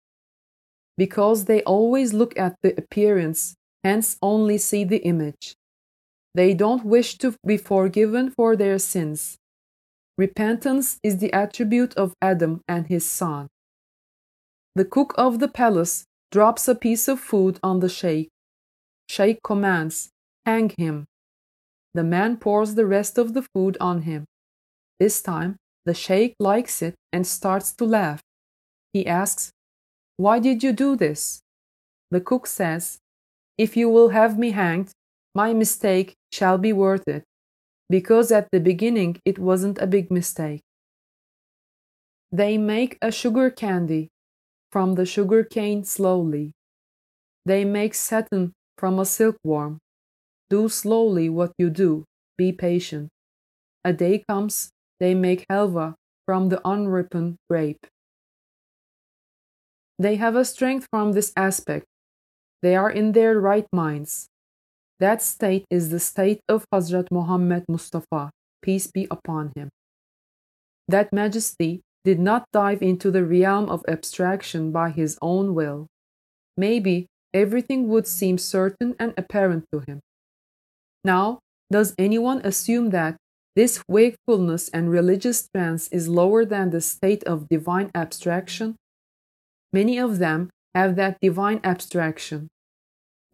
Because 0.96 1.46
they 1.46 1.62
always 1.62 2.12
look 2.12 2.38
at 2.38 2.54
the 2.62 2.74
appearance, 2.78 3.54
hence 3.82 4.16
only 4.22 4.58
see 4.58 4.84
the 4.84 5.02
image. 5.02 5.54
They 6.34 6.54
don't 6.54 6.84
wish 6.84 7.18
to 7.18 7.34
be 7.46 7.56
forgiven 7.56 8.30
for 8.30 8.56
their 8.56 8.78
sins. 8.78 9.36
Repentance 10.16 10.98
is 11.02 11.18
the 11.18 11.32
attribute 11.32 11.94
of 11.94 12.14
Adam 12.22 12.60
and 12.68 12.86
his 12.86 13.04
son. 13.04 13.48
The 14.76 14.84
cook 14.84 15.14
of 15.16 15.38
the 15.40 15.48
palace 15.48 16.04
drops 16.30 16.68
a 16.68 16.74
piece 16.74 17.08
of 17.08 17.18
food 17.20 17.58
on 17.62 17.80
the 17.80 17.88
sheikh. 17.88 18.28
Sheikh 19.08 19.40
commands, 19.42 20.10
Hang 20.44 20.70
him. 20.76 21.06
The 21.94 22.04
man 22.04 22.36
pours 22.36 22.74
the 22.74 22.86
rest 22.86 23.18
of 23.18 23.34
the 23.34 23.42
food 23.42 23.76
on 23.80 24.02
him. 24.02 24.24
This 25.00 25.22
time, 25.22 25.56
the 25.84 25.94
sheikh 25.94 26.34
likes 26.40 26.82
it 26.82 26.94
and 27.12 27.26
starts 27.26 27.72
to 27.74 27.84
laugh. 27.84 28.20
He 28.92 29.06
asks, 29.06 29.52
Why 30.16 30.38
did 30.38 30.62
you 30.62 30.72
do 30.72 30.96
this? 30.96 31.40
The 32.10 32.20
cook 32.20 32.46
says, 32.46 32.98
If 33.58 33.76
you 33.76 33.88
will 33.88 34.10
have 34.10 34.38
me 34.38 34.52
hanged, 34.52 34.92
my 35.34 35.52
mistake 35.52 36.14
shall 36.32 36.58
be 36.58 36.72
worth 36.72 37.08
it 37.08 37.24
because 37.88 38.32
at 38.32 38.48
the 38.52 38.60
beginning 38.60 39.20
it 39.24 39.38
wasn't 39.38 39.78
a 39.78 39.86
big 39.86 40.10
mistake. 40.10 40.62
They 42.32 42.58
make 42.58 42.98
a 43.00 43.12
sugar 43.12 43.50
candy 43.50 44.08
from 44.72 44.94
the 44.94 45.06
sugar 45.06 45.44
cane 45.44 45.84
slowly. 45.84 46.52
They 47.46 47.64
make 47.64 47.94
satin 47.94 48.52
from 48.78 48.98
a 48.98 49.04
silkworm. 49.04 49.78
Do 50.50 50.68
slowly 50.68 51.28
what 51.28 51.52
you 51.58 51.70
do, 51.70 52.04
be 52.36 52.52
patient. 52.52 53.08
A 53.84 53.92
day 53.92 54.24
comes, 54.28 54.70
they 55.00 55.14
make 55.14 55.46
halva 55.50 55.94
from 56.26 56.48
the 56.48 56.60
unripened 56.64 57.36
grape. 57.50 57.86
They 59.98 60.16
have 60.16 60.36
a 60.36 60.44
strength 60.44 60.88
from 60.90 61.12
this 61.12 61.32
aspect. 61.36 61.86
They 62.62 62.76
are 62.76 62.90
in 62.90 63.12
their 63.12 63.38
right 63.38 63.66
minds. 63.72 64.28
That 65.00 65.22
state 65.22 65.64
is 65.70 65.90
the 65.90 66.00
state 66.00 66.40
of 66.48 66.64
Hazrat 66.72 67.08
Muhammad 67.10 67.64
Mustafa, 67.68 68.30
peace 68.62 68.86
be 68.86 69.06
upon 69.10 69.52
him. 69.54 69.68
That 70.88 71.12
majesty 71.12 71.82
did 72.04 72.18
not 72.18 72.44
dive 72.52 72.82
into 72.82 73.10
the 73.10 73.24
realm 73.24 73.68
of 73.68 73.84
abstraction 73.88 74.72
by 74.72 74.90
his 74.90 75.18
own 75.22 75.54
will. 75.54 75.86
Maybe 76.56 77.06
everything 77.32 77.88
would 77.88 78.06
seem 78.06 78.38
certain 78.38 78.94
and 78.98 79.14
apparent 79.16 79.64
to 79.72 79.80
him. 79.80 80.00
Now, 81.04 81.38
does 81.70 81.94
anyone 81.98 82.40
assume 82.44 82.90
that 82.90 83.16
this 83.56 83.82
wakefulness 83.88 84.68
and 84.70 84.90
religious 84.90 85.48
trance 85.54 85.88
is 85.88 86.08
lower 86.08 86.44
than 86.44 86.70
the 86.70 86.80
state 86.80 87.22
of 87.24 87.48
divine 87.48 87.90
abstraction? 87.94 88.76
Many 89.72 89.98
of 89.98 90.18
them 90.18 90.50
have 90.74 90.96
that 90.96 91.18
divine 91.20 91.60
abstraction, 91.62 92.48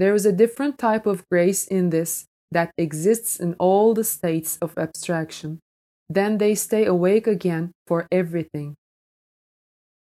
there 0.01 0.15
is 0.15 0.25
a 0.25 0.33
different 0.33 0.79
type 0.79 1.05
of 1.05 1.29
grace 1.29 1.67
in 1.67 1.91
this 1.91 2.25
that 2.51 2.73
exists 2.79 3.39
in 3.39 3.53
all 3.59 3.93
the 3.93 4.03
states 4.03 4.57
of 4.63 4.73
abstraction. 4.79 5.61
Then 6.09 6.39
they 6.39 6.55
stay 6.55 6.87
awake 6.87 7.27
again 7.27 7.73
for 7.87 8.09
everything. 8.11 8.77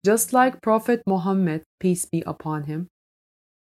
Just 0.02 0.32
like 0.32 0.62
Prophet 0.62 1.02
Muhammad, 1.06 1.64
peace 1.78 2.06
be 2.06 2.22
upon 2.26 2.62
him, 2.64 2.88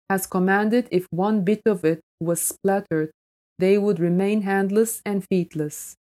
has 0.09 0.27
commanded 0.27 0.89
if 0.91 1.07
one 1.09 1.45
bit 1.45 1.61
of 1.65 1.85
it 1.85 2.01
was 2.19 2.41
splattered, 2.41 3.11
they 3.59 3.77
would 3.77 3.99
remain 3.99 4.41
handless 4.43 5.01
and 5.05 5.25
feetless. 5.27 5.97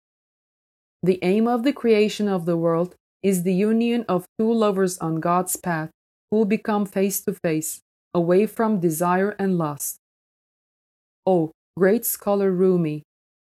The 1.03 1.19
aim 1.23 1.47
of 1.47 1.65
the 1.65 1.73
creation 1.73 2.29
of 2.29 2.47
the 2.47 2.57
world 2.57 2.95
is 3.23 3.43
the 3.43 3.55
union 3.55 4.05
of 4.09 4.27
two 4.39 4.53
lovers 4.53 4.97
on 4.99 5.17
God's 5.17 5.57
path 5.57 5.91
who 6.31 6.45
become 6.45 6.87
face 6.87 7.21
to 7.23 7.35
face, 7.35 7.81
away 8.15 8.47
from 8.47 8.81
desire 8.81 9.35
and 9.39 9.59
lust. 9.59 9.99
Oh, 11.27 11.51
great 11.77 12.07
scholar 12.07 12.53
Rumi, 12.53 13.03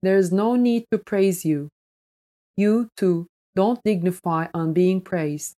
there 0.02 0.18
is 0.18 0.32
no 0.32 0.56
need 0.56 0.86
to 0.92 0.98
praise 0.98 1.46
you. 1.46 1.70
You, 2.58 2.90
too, 2.98 3.28
don't 3.56 3.80
dignify 3.84 4.48
on 4.54 4.74
being 4.74 5.02
praised. 5.02 5.54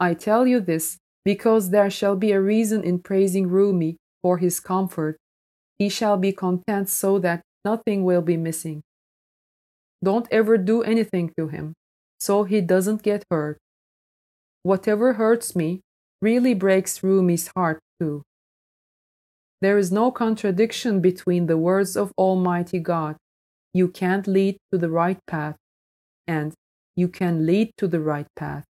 I 0.00 0.14
tell 0.14 0.46
you 0.46 0.60
this 0.60 0.98
because 1.24 1.70
there 1.70 1.90
shall 1.90 2.16
be 2.16 2.32
a 2.32 2.40
reason 2.40 2.82
in 2.82 2.98
praising 2.98 3.46
Rumi 3.48 3.96
for 4.22 4.38
his 4.38 4.58
comfort. 4.58 5.16
He 5.78 5.88
shall 5.88 6.16
be 6.16 6.32
content 6.32 6.88
so 6.88 7.18
that 7.20 7.42
nothing 7.64 8.04
will 8.04 8.22
be 8.22 8.36
missing. 8.36 8.82
Don't 10.02 10.28
ever 10.30 10.56
do 10.56 10.82
anything 10.82 11.32
to 11.38 11.48
him, 11.48 11.74
so 12.18 12.44
he 12.44 12.60
doesn't 12.60 13.02
get 13.02 13.24
hurt. 13.30 13.58
Whatever 14.62 15.14
hurts 15.14 15.54
me 15.56 15.80
really 16.22 16.54
breaks 16.54 17.02
Rumi's 17.02 17.50
heart 17.56 17.80
too. 18.00 18.22
There 19.60 19.76
is 19.76 19.92
no 19.92 20.10
contradiction 20.10 21.00
between 21.00 21.46
the 21.46 21.58
words 21.58 21.96
of 21.96 22.12
Almighty 22.16 22.78
God, 22.78 23.16
you 23.72 23.88
can't 23.88 24.26
lead 24.26 24.56
to 24.72 24.78
the 24.78 24.90
right 24.90 25.18
path, 25.26 25.56
and 26.26 26.54
you 26.96 27.08
can 27.08 27.46
lead 27.46 27.72
to 27.78 27.86
the 27.86 28.00
right 28.00 28.26
path. 28.36 28.64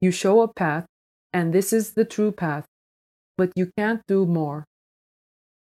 You 0.00 0.10
show 0.10 0.40
a 0.42 0.48
path, 0.48 0.86
and 1.32 1.52
this 1.52 1.72
is 1.72 1.92
the 1.92 2.04
true 2.04 2.32
path, 2.32 2.64
but 3.36 3.52
you 3.54 3.70
can't 3.76 4.02
do 4.08 4.26
more. 4.26 4.64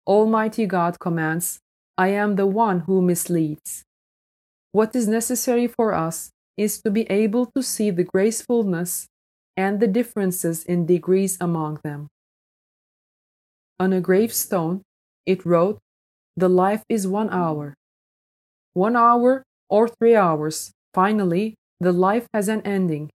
Almighty 0.05 0.67
God 0.67 0.99
commands, 0.99 1.59
I 1.97 2.09
am 2.09 2.35
the 2.35 2.47
one 2.47 2.81
who 2.81 3.01
misleads. 3.01 3.83
What 4.71 4.95
is 4.95 5.07
necessary 5.07 5.67
for 5.67 5.93
us 5.93 6.31
is 6.57 6.81
to 6.81 6.91
be 6.91 7.03
able 7.09 7.47
to 7.55 7.63
see 7.63 7.89
the 7.89 8.03
gracefulness 8.03 9.07
and 9.57 9.79
the 9.79 9.87
differences 9.87 10.63
in 10.65 10.85
degrees 10.85 11.37
among 11.39 11.79
them. 11.83 12.07
On 13.79 13.93
a 13.93 14.01
gravestone, 14.01 14.81
it 15.25 15.45
wrote, 15.45 15.79
The 16.35 16.49
life 16.49 16.83
is 16.89 17.07
one 17.07 17.29
hour. 17.29 17.73
One 18.73 18.95
hour 18.95 19.43
or 19.69 19.87
three 19.87 20.15
hours, 20.15 20.71
finally, 20.93 21.55
the 21.79 21.93
life 21.93 22.27
has 22.33 22.47
an 22.49 22.61
ending. 22.63 23.09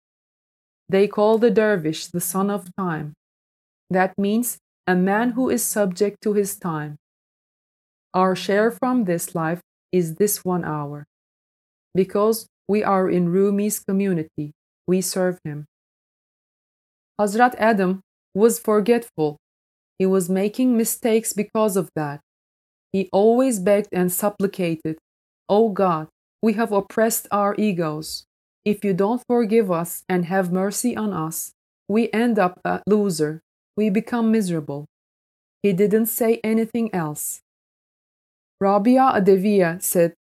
they 0.88 1.08
call 1.08 1.38
the 1.38 1.50
dervish 1.50 2.06
the 2.06 2.20
son 2.20 2.50
of 2.50 2.74
time. 2.76 3.12
That 3.90 4.16
means 4.18 4.58
a 4.86 4.94
man 4.94 5.30
who 5.32 5.50
is 5.50 5.64
subject 5.64 6.22
to 6.22 6.32
his 6.34 6.56
time. 6.56 6.96
Our 8.16 8.34
share 8.34 8.70
from 8.70 9.04
this 9.04 9.34
life 9.34 9.60
is 9.92 10.14
this 10.14 10.42
one 10.42 10.64
hour. 10.64 11.04
Because 11.94 12.46
we 12.66 12.82
are 12.82 13.10
in 13.10 13.28
Rumi's 13.28 13.78
community, 13.78 14.52
we 14.86 15.02
serve 15.02 15.38
him. 15.44 15.66
Hazrat 17.20 17.54
Adam 17.58 18.00
was 18.34 18.58
forgetful. 18.58 19.36
He 19.98 20.06
was 20.06 20.30
making 20.30 20.78
mistakes 20.78 21.34
because 21.34 21.76
of 21.76 21.90
that. 21.94 22.20
He 22.90 23.10
always 23.12 23.60
begged 23.60 23.92
and 23.92 24.10
supplicated, 24.10 24.96
O 25.50 25.66
oh 25.66 25.68
God, 25.68 26.08
we 26.40 26.54
have 26.54 26.72
oppressed 26.72 27.28
our 27.30 27.54
egos. 27.58 28.24
If 28.64 28.82
you 28.82 28.94
don't 28.94 29.22
forgive 29.28 29.70
us 29.70 30.04
and 30.08 30.24
have 30.24 30.50
mercy 30.50 30.96
on 30.96 31.12
us, 31.12 31.52
we 31.86 32.08
end 32.14 32.38
up 32.38 32.62
a 32.64 32.80
loser. 32.86 33.42
We 33.76 33.90
become 33.90 34.32
miserable. 34.32 34.86
He 35.62 35.74
didn't 35.74 36.06
say 36.06 36.40
anything 36.42 36.88
else. 36.94 37.42
Rabia 38.60 39.12
Adeviya 39.14 39.82
said, 39.82 40.14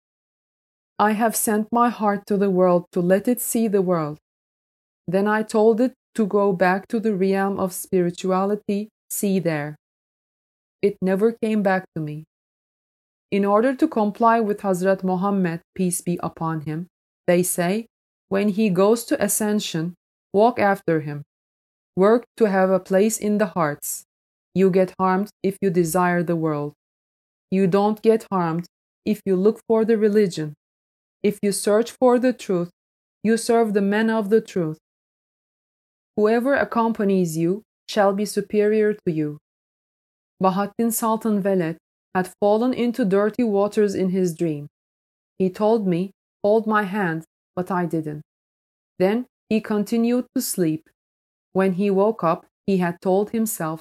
I 0.98 1.12
have 1.12 1.36
sent 1.36 1.68
my 1.70 1.88
heart 1.88 2.26
to 2.26 2.36
the 2.36 2.50
world 2.50 2.86
to 2.92 3.00
let 3.00 3.28
it 3.28 3.40
see 3.40 3.68
the 3.68 3.82
world. 3.82 4.18
Then 5.06 5.28
I 5.28 5.42
told 5.42 5.80
it 5.80 5.94
to 6.14 6.26
go 6.26 6.52
back 6.52 6.88
to 6.88 6.98
the 6.98 7.14
realm 7.14 7.58
of 7.58 7.72
spirituality, 7.72 8.88
see 9.10 9.38
there. 9.38 9.76
It 10.82 10.96
never 11.00 11.32
came 11.32 11.62
back 11.62 11.86
to 11.94 12.02
me. 12.02 12.24
In 13.30 13.44
order 13.44 13.74
to 13.74 13.88
comply 13.88 14.40
with 14.40 14.60
Hazrat 14.60 15.02
Muhammad, 15.02 15.60
peace 15.74 16.00
be 16.00 16.18
upon 16.22 16.62
him, 16.62 16.88
they 17.26 17.42
say, 17.42 17.86
when 18.28 18.48
he 18.50 18.68
goes 18.68 19.04
to 19.06 19.22
ascension, 19.22 19.94
walk 20.32 20.58
after 20.58 21.00
him. 21.00 21.22
Work 21.96 22.24
to 22.36 22.46
have 22.46 22.70
a 22.70 22.80
place 22.80 23.18
in 23.18 23.38
the 23.38 23.46
hearts. 23.46 24.04
You 24.54 24.70
get 24.70 24.94
harmed 24.98 25.30
if 25.42 25.56
you 25.60 25.70
desire 25.70 26.22
the 26.22 26.36
world. 26.36 26.74
You 27.50 27.66
don't 27.66 28.00
get 28.02 28.26
harmed 28.30 28.66
if 29.04 29.20
you 29.24 29.36
look 29.36 29.60
for 29.68 29.84
the 29.84 29.96
religion. 29.96 30.54
If 31.22 31.38
you 31.42 31.52
search 31.52 31.90
for 31.90 32.18
the 32.18 32.32
truth, 32.32 32.70
you 33.22 33.36
serve 33.36 33.72
the 33.72 33.82
men 33.82 34.10
of 34.10 34.30
the 34.30 34.40
truth. 34.40 34.78
Whoever 36.16 36.54
accompanies 36.54 37.36
you 37.36 37.62
shall 37.88 38.12
be 38.12 38.24
superior 38.24 38.94
to 38.94 39.12
you. 39.12 39.38
Bahattin 40.42 40.92
Sultan 40.92 41.40
Veled 41.40 41.76
had 42.14 42.32
fallen 42.40 42.72
into 42.72 43.04
dirty 43.04 43.42
waters 43.42 43.94
in 43.94 44.10
his 44.10 44.34
dream. 44.34 44.68
He 45.38 45.50
told 45.50 45.86
me, 45.86 46.12
Hold 46.44 46.66
my 46.66 46.82
hand, 46.82 47.24
but 47.56 47.70
I 47.70 47.86
didn't. 47.86 48.22
Then 48.98 49.26
he 49.48 49.60
continued 49.60 50.26
to 50.36 50.42
sleep. 50.42 50.88
When 51.52 51.74
he 51.74 51.90
woke 51.90 52.22
up, 52.22 52.46
he 52.66 52.78
had 52.78 53.00
told 53.00 53.30
himself, 53.30 53.80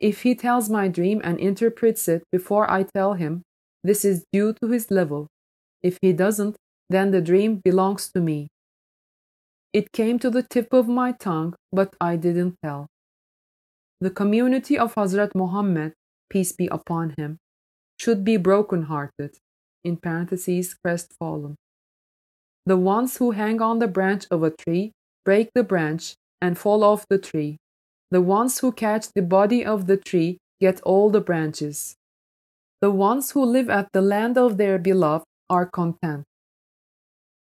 If 0.00 0.22
he 0.22 0.34
tells 0.34 0.68
my 0.68 0.88
dream 0.88 1.20
and 1.24 1.40
interprets 1.40 2.06
it 2.08 2.22
before 2.30 2.70
I 2.70 2.82
tell 2.82 3.14
him, 3.14 3.42
this 3.82 4.04
is 4.04 4.24
due 4.32 4.52
to 4.60 4.68
his 4.68 4.90
level. 4.90 5.26
If 5.82 5.98
he 6.02 6.12
doesn't, 6.12 6.56
then 6.90 7.10
the 7.10 7.20
dream 7.20 7.60
belongs 7.64 8.10
to 8.12 8.20
me. 8.20 8.48
It 9.72 9.92
came 9.92 10.18
to 10.20 10.30
the 10.30 10.42
tip 10.42 10.72
of 10.72 10.88
my 10.88 11.12
tongue, 11.12 11.54
but 11.72 11.94
I 12.00 12.16
didn't 12.16 12.56
tell. 12.62 12.86
The 14.00 14.10
community 14.10 14.78
of 14.78 14.94
Hazrat 14.94 15.34
Muhammad, 15.34 15.92
peace 16.28 16.52
be 16.52 16.66
upon 16.66 17.14
him, 17.16 17.38
should 17.98 18.24
be 18.24 18.36
broken-hearted, 18.36 19.38
in 19.84 19.96
parentheses 19.96 20.74
crestfallen. 20.74 21.56
The 22.66 22.76
ones 22.76 23.16
who 23.16 23.30
hang 23.30 23.62
on 23.62 23.78
the 23.78 23.88
branch 23.88 24.26
of 24.30 24.42
a 24.42 24.50
tree 24.50 24.92
break 25.24 25.50
the 25.54 25.64
branch 25.64 26.14
and 26.42 26.58
fall 26.58 26.84
off 26.84 27.06
the 27.08 27.18
tree. 27.18 27.56
The 28.10 28.22
ones 28.22 28.60
who 28.60 28.72
catch 28.72 29.12
the 29.12 29.22
body 29.22 29.64
of 29.64 29.86
the 29.86 29.96
tree 29.96 30.38
get 30.60 30.80
all 30.82 31.10
the 31.10 31.20
branches. 31.20 31.96
The 32.80 32.90
ones 32.90 33.32
who 33.32 33.44
live 33.44 33.68
at 33.68 33.88
the 33.92 34.00
land 34.00 34.38
of 34.38 34.56
their 34.58 34.78
beloved 34.78 35.24
are 35.50 35.66
content. 35.66 36.24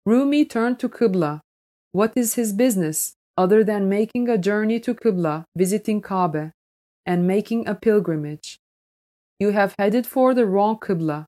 Rumi 0.04 0.44
turned 0.44 0.78
to 0.80 0.88
Qibla. 0.88 1.40
What 1.92 2.12
is 2.16 2.35
his 2.35 2.52
business 2.52 3.14
other 3.37 3.62
than 3.62 3.88
making 3.88 4.28
a 4.28 4.38
journey 4.38 4.80
to 4.80 4.94
Qibla, 4.94 5.44
visiting 5.56 6.00
Kaaba, 6.00 6.52
and 7.06 7.26
making 7.26 7.68
a 7.68 7.74
pilgrimage? 7.74 8.59
You 9.38 9.50
have 9.50 9.74
headed 9.78 10.06
for 10.06 10.35
the 10.35 10.46
wrong 10.46 10.78
Qibla. 10.78 11.26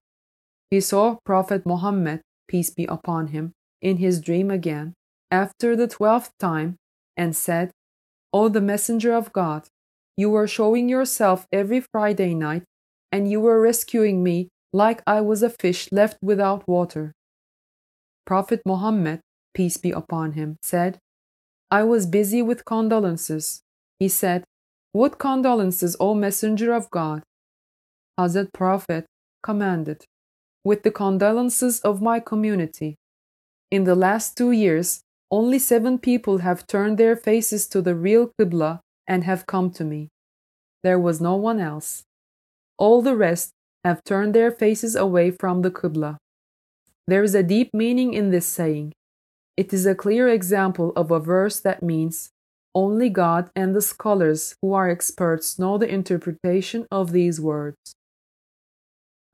He 0.70 0.80
saw 0.80 1.18
Prophet 1.24 1.64
Muhammad, 1.64 2.22
peace 2.48 2.70
be 2.70 2.84
upon 2.86 3.28
him, 3.28 3.52
in 3.80 3.98
his 3.98 4.20
dream 4.20 4.50
again, 4.50 4.94
after 5.30 5.76
the 5.76 5.86
twelfth 5.86 6.32
time, 6.38 6.76
and 7.16 7.36
said, 7.36 7.70
O 8.32 8.48
the 8.48 8.60
messenger 8.60 9.12
of 9.12 9.32
God, 9.32 9.68
you 10.16 10.30
were 10.30 10.46
showing 10.46 10.88
yourself 10.88 11.46
every 11.52 11.80
Friday 11.80 12.34
night, 12.34 12.64
and 13.10 13.30
you 13.30 13.40
were 13.40 13.60
rescuing 13.60 14.22
me 14.22 14.48
like 14.72 15.02
I 15.06 15.20
was 15.20 15.42
a 15.42 15.50
fish 15.50 15.90
left 15.90 16.18
without 16.22 16.68
water. 16.68 17.12
Prophet 18.24 18.62
Muhammad, 18.64 19.20
peace 19.54 19.76
be 19.76 19.90
upon 19.90 20.32
him, 20.32 20.56
said, 20.62 20.98
I 21.70 21.82
was 21.82 22.06
busy 22.06 22.42
with 22.42 22.64
condolences. 22.64 23.62
He 23.98 24.08
said, 24.08 24.44
What 24.92 25.18
condolences, 25.18 25.96
O 25.98 26.14
messenger 26.14 26.72
of 26.72 26.90
God? 26.90 27.22
Hazrat 28.18 28.52
Prophet 28.52 29.06
commanded, 29.42 30.04
with 30.64 30.82
the 30.82 30.90
condolences 30.90 31.80
of 31.80 32.02
my 32.02 32.20
community. 32.20 32.96
In 33.70 33.84
the 33.84 33.94
last 33.94 34.36
two 34.36 34.50
years, 34.52 35.02
only 35.30 35.58
seven 35.58 35.98
people 35.98 36.38
have 36.38 36.66
turned 36.66 36.98
their 36.98 37.16
faces 37.16 37.66
to 37.68 37.80
the 37.80 37.94
real 37.94 38.32
Qibla 38.38 38.80
and 39.06 39.24
have 39.24 39.46
come 39.46 39.70
to 39.72 39.84
me. 39.84 40.08
There 40.82 40.98
was 40.98 41.20
no 41.20 41.36
one 41.36 41.60
else. 41.60 42.02
All 42.78 43.02
the 43.02 43.16
rest 43.16 43.50
have 43.84 44.02
turned 44.04 44.34
their 44.34 44.50
faces 44.50 44.96
away 44.96 45.30
from 45.30 45.62
the 45.62 45.70
Qibla. 45.70 46.16
There 47.06 47.22
is 47.22 47.34
a 47.34 47.42
deep 47.42 47.72
meaning 47.72 48.14
in 48.14 48.30
this 48.30 48.46
saying. 48.46 48.92
It 49.56 49.72
is 49.72 49.86
a 49.86 49.94
clear 49.94 50.28
example 50.28 50.92
of 50.96 51.10
a 51.10 51.20
verse 51.20 51.60
that 51.60 51.82
means 51.82 52.30
only 52.74 53.08
God 53.08 53.50
and 53.54 53.74
the 53.74 53.82
scholars 53.82 54.54
who 54.62 54.72
are 54.72 54.88
experts 54.88 55.58
know 55.58 55.76
the 55.76 55.88
interpretation 55.88 56.86
of 56.90 57.12
these 57.12 57.40
words. 57.40 57.76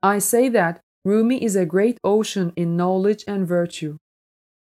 I 0.01 0.19
say 0.19 0.49
that 0.49 0.81
Rumi 1.05 1.43
is 1.43 1.55
a 1.55 1.65
great 1.65 1.97
ocean 2.03 2.51
in 2.55 2.75
knowledge 2.75 3.23
and 3.27 3.47
virtue, 3.47 3.97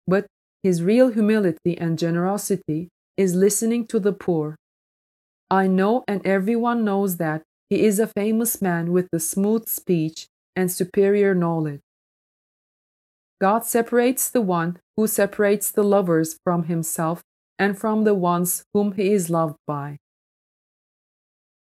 but 0.08 0.28
his 0.63 0.84
real 0.84 1.10
humility 1.10 1.78
and 1.78 1.98
generosity 1.98 2.89
is 3.17 3.36
listening 3.36 3.86
to 3.88 4.00
the 4.00 4.13
poor. 4.13 4.56
I 5.50 5.67
know 5.67 6.04
and 6.08 6.26
everyone 6.26 6.84
knows 6.84 7.17
that 7.17 7.43
he 7.69 7.86
is 7.86 8.00
a 8.00 8.08
famous 8.08 8.62
man 8.62 8.91
with 8.91 9.10
the 9.12 9.19
smooth 9.19 9.67
speech 9.67 10.28
and 10.56 10.72
superior 10.72 11.34
knowledge. 11.34 11.82
God 13.39 13.65
separates 13.65 14.30
the 14.30 14.41
one 14.41 14.80
who 14.98 15.08
separates 15.08 15.72
the 15.72 15.84
lovers 15.84 16.38
from 16.43 16.63
himself 16.63 17.22
and 17.58 17.78
from 17.78 18.04
the 18.04 18.13
ones 18.13 18.63
whom 18.74 18.93
he 18.93 19.13
is 19.13 19.30
loved 19.30 19.58
by. 19.65 19.98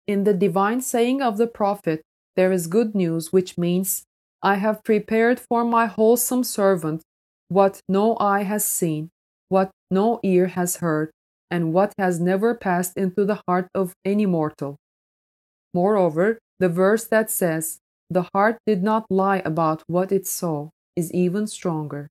In 0.06 0.24
the 0.24 0.34
divine 0.34 0.80
saying 0.80 1.22
of 1.22 1.36
the 1.36 1.46
prophet, 1.46 2.02
there 2.36 2.52
is 2.52 2.66
good 2.66 2.94
news, 2.94 3.32
which 3.32 3.56
means, 3.56 4.04
I 4.42 4.56
have 4.56 4.84
prepared 4.84 5.40
for 5.40 5.64
my 5.64 5.86
wholesome 5.86 6.44
servant 6.44 7.02
what 7.48 7.80
no 7.88 8.16
eye 8.18 8.42
has 8.42 8.64
seen, 8.64 9.10
what 9.48 9.70
no 9.90 10.20
ear 10.22 10.48
has 10.48 10.76
heard, 10.76 11.10
and 11.50 11.72
what 11.72 11.92
has 11.98 12.18
never 12.20 12.54
passed 12.54 12.96
into 12.96 13.24
the 13.24 13.40
heart 13.46 13.68
of 13.74 13.92
any 14.04 14.26
mortal. 14.26 14.76
Moreover, 15.72 16.38
the 16.58 16.68
verse 16.68 17.04
that 17.04 17.30
says, 17.30 17.78
The 18.10 18.26
heart 18.34 18.58
did 18.66 18.82
not 18.82 19.06
lie 19.10 19.42
about 19.44 19.82
what 19.86 20.12
it 20.12 20.26
saw, 20.26 20.70
is 20.96 21.12
even 21.12 21.46
stronger. 21.46 22.08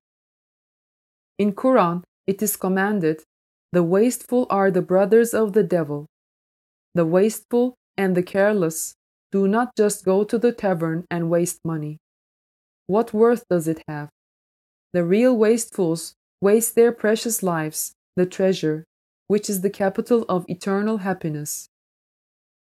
In 1.38 1.54
Quran, 1.54 2.04
it 2.28 2.42
is 2.42 2.56
commanded, 2.56 3.24
The 3.72 3.84
wasteful 3.84 4.46
are 4.50 4.70
the 4.70 4.82
brothers 4.82 5.34
of 5.34 5.54
the 5.54 5.64
devil. 5.64 6.06
The 6.94 7.06
wasteful 7.06 7.76
and 7.98 8.16
the 8.16 8.24
careless 8.24 8.94
do 9.32 9.48
not 9.48 9.76
just 9.76 10.06
go 10.06 10.24
to 10.24 10.38
the 10.38 10.52
tavern 10.52 11.06
and 11.10 11.30
waste 11.30 11.60
money. 11.66 11.98
What 12.86 13.14
worth 13.14 13.44
does 13.50 13.68
it 13.68 13.82
have? 13.88 14.10
The 14.94 15.04
real 15.04 15.36
wastefuls 15.36 16.14
waste 16.42 16.76
their 16.76 16.92
precious 16.92 17.42
lives, 17.42 17.94
the 18.16 18.26
treasure, 18.26 18.86
which 19.28 19.50
is 19.50 19.62
the 19.62 19.70
capital 19.70 20.24
of 20.30 20.46
eternal 20.48 20.98
happiness. 20.98 21.68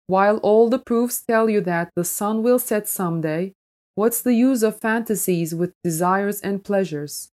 While 0.07 0.37
all 0.37 0.69
the 0.69 0.79
proofs 0.79 1.21
tell 1.21 1.49
you 1.49 1.61
that 1.61 1.89
the 1.95 2.03
sun 2.03 2.41
will 2.43 2.59
set 2.59 2.87
someday, 2.87 3.53
what's 3.95 4.21
the 4.21 4.33
use 4.33 4.63
of 4.63 4.79
fantasies 4.79 5.53
with 5.53 5.73
desires 5.83 6.41
and 6.41 6.63
pleasures? 6.63 7.29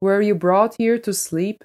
Were 0.00 0.20
you 0.20 0.34
brought 0.34 0.76
here 0.78 0.98
to 0.98 1.12
sleep? 1.12 1.64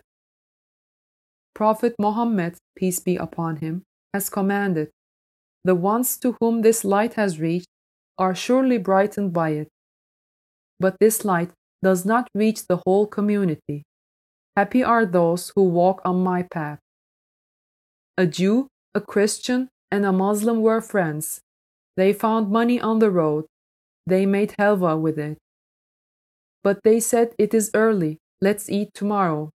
Prophet 1.53 1.95
Muhammad, 1.99 2.55
peace 2.75 2.99
be 2.99 3.17
upon 3.17 3.57
him, 3.57 3.83
has 4.13 4.29
commanded 4.29 4.89
the 5.63 5.75
ones 5.75 6.17
to 6.17 6.35
whom 6.39 6.61
this 6.61 6.83
light 6.83 7.13
has 7.13 7.39
reached 7.39 7.67
are 8.17 8.33
surely 8.33 8.77
brightened 8.77 9.33
by 9.33 9.49
it. 9.51 9.67
But 10.79 10.97
this 10.99 11.23
light 11.23 11.51
does 11.83 12.05
not 12.05 12.27
reach 12.35 12.67
the 12.67 12.81
whole 12.85 13.07
community. 13.07 13.83
Happy 14.55 14.83
are 14.83 15.05
those 15.05 15.51
who 15.55 15.63
walk 15.63 16.01
on 16.05 16.23
my 16.23 16.43
path. 16.43 16.79
A 18.17 18.27
Jew, 18.27 18.67
a 18.93 19.01
Christian, 19.01 19.69
and 19.89 20.05
a 20.05 20.11
Muslim 20.11 20.61
were 20.61 20.81
friends. 20.81 21.41
They 21.97 22.13
found 22.13 22.49
money 22.51 22.79
on 22.79 22.99
the 22.99 23.11
road. 23.11 23.45
They 24.05 24.25
made 24.25 24.55
halva 24.59 24.99
with 24.99 25.17
it. 25.17 25.37
But 26.63 26.83
they 26.83 26.99
said, 26.99 27.33
It 27.37 27.53
is 27.53 27.71
early. 27.73 28.19
Let's 28.41 28.69
eat 28.69 28.93
tomorrow. 28.93 29.51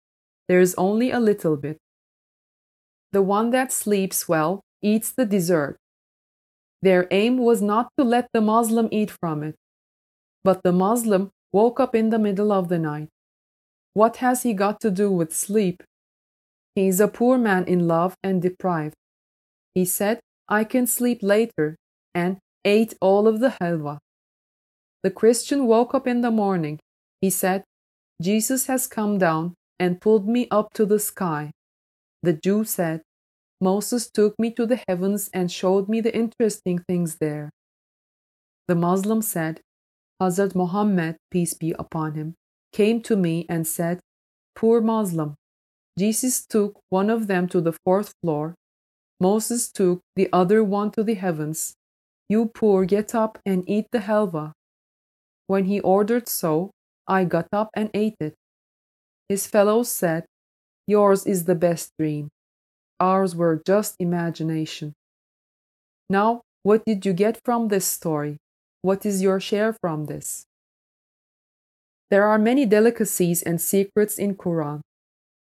There 0.47 0.59
is 0.59 0.75
only 0.75 1.11
a 1.11 1.19
little 1.19 1.57
bit. 1.57 1.77
The 3.11 3.21
one 3.21 3.51
that 3.51 3.71
sleeps 3.71 4.27
well 4.27 4.61
eats 4.81 5.11
the 5.11 5.25
dessert. 5.25 5.77
Their 6.81 7.07
aim 7.11 7.38
was 7.38 7.61
not 7.61 7.89
to 7.97 8.03
let 8.03 8.27
the 8.33 8.41
Muslim 8.41 8.89
eat 8.91 9.09
from 9.09 9.43
it. 9.43 9.55
But 10.43 10.61
the 10.63 10.71
Muslim 10.71 11.31
woke 11.55 11.79
up 11.79 11.95
in 11.95 12.09
the 12.09 12.19
middle 12.19 12.51
of 12.51 12.67
the 12.67 12.77
night. 12.77 13.07
What 13.93 14.17
has 14.17 14.43
he 14.43 14.53
got 14.53 14.81
to 14.81 14.91
do 14.91 15.09
with 15.09 15.33
sleep? 15.33 15.83
He 16.75 16.89
is 16.89 16.99
a 16.99 17.07
poor 17.07 17.37
man 17.37 17.63
in 17.63 17.87
love 17.87 18.13
and 18.21 18.41
deprived. 18.41 18.95
He 19.73 19.85
said, 19.85 20.19
I 20.49 20.65
can 20.65 20.85
sleep 20.85 21.19
later, 21.21 21.77
and 22.13 22.39
ate 22.65 22.93
all 22.99 23.25
of 23.25 23.39
the 23.39 23.51
halwa. 23.61 23.99
The 25.01 25.11
Christian 25.11 25.65
woke 25.65 25.95
up 25.95 26.07
in 26.07 26.19
the 26.19 26.31
morning. 26.43 26.79
He 27.21 27.29
said, 27.29 27.63
Jesus 28.21 28.65
has 28.65 28.85
come 28.85 29.17
down 29.17 29.53
and 29.79 30.01
pulled 30.01 30.27
me 30.27 30.47
up 30.51 30.73
to 30.73 30.85
the 30.85 30.99
sky. 30.99 31.51
The 32.21 32.33
Jew 32.33 32.65
said, 32.65 33.01
Moses 33.61 34.09
took 34.11 34.37
me 34.37 34.51
to 34.51 34.65
the 34.65 34.81
heavens 34.89 35.29
and 35.33 35.49
showed 35.49 35.87
me 35.87 36.01
the 36.01 36.13
interesting 36.13 36.79
things 36.79 37.15
there. 37.21 37.49
The 38.67 38.75
Muslim 38.75 39.21
said, 39.21 39.61
Hazrat 40.21 40.56
Muhammad, 40.56 41.17
peace 41.30 41.54
be 41.54 41.73
upon 41.78 42.13
him, 42.13 42.36
came 42.71 43.01
to 43.01 43.15
me 43.15 43.45
and 43.49 43.67
said, 43.67 43.99
Poor 44.56 44.80
Muslim, 44.82 45.36
Jesus 45.97 46.45
took 46.45 46.80
one 46.89 47.10
of 47.10 47.28
them 47.28 47.47
to 47.49 47.62
the 47.62 47.73
fourth 47.86 48.13
floor. 48.21 48.56
Moses 49.19 49.71
took 49.71 50.01
the 50.15 50.30
other 50.32 50.63
one 50.63 50.91
to 50.91 51.04
the 51.04 51.13
heavens. 51.13 51.75
You 52.30 52.47
poor, 52.47 52.86
get 52.86 53.15
up 53.15 53.39
and 53.45 53.63
eat 53.67 53.88
the 53.91 53.99
halva. 53.99 54.51
When 55.47 55.65
he 55.65 55.80
ordered 55.80 56.28
so, 56.28 56.71
I 57.08 57.23
got 57.23 57.47
up 57.54 57.69
and 57.75 57.89
ate 57.93 58.15
it. 58.19 58.34
His 59.30 59.47
fellows 59.47 59.89
said, 59.89 60.25
Yours 60.88 61.25
is 61.25 61.45
the 61.45 61.56
best 61.56 61.91
dream. 61.99 62.30
Ours 62.99 63.36
were 63.36 63.62
just 63.65 63.95
imagination. 63.99 64.93
Now, 66.10 66.41
what 66.63 66.84
did 66.86 67.06
you 67.06 67.13
get 67.13 67.39
from 67.43 67.67
this 67.67 67.86
story? 67.86 68.38
What 68.85 69.03
is 69.03 69.19
your 69.19 69.39
share 69.39 69.73
from 69.73 70.05
this? 70.05 70.45
There 72.11 72.27
are 72.27 72.37
many 72.37 72.67
delicacies 72.67 73.41
and 73.41 73.59
secrets 73.59 74.19
in 74.19 74.35
Quran. 74.35 74.81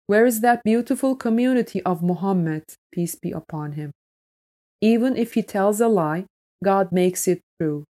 Where 0.08 0.26
is 0.26 0.40
that 0.40 0.64
beautiful 0.64 1.18
community 1.18 1.82
of 1.82 2.02
Muhammad, 2.02 2.64
peace 2.94 3.16
be 3.16 3.32
upon 3.34 3.74
him? 3.74 3.92
Even 4.80 5.18
if 5.18 5.34
he 5.34 5.44
tells 5.44 5.82
a 5.82 5.90
lie, 5.90 6.24
God 6.64 6.94
makes 6.94 7.28
it 7.28 7.42
true. 7.60 7.84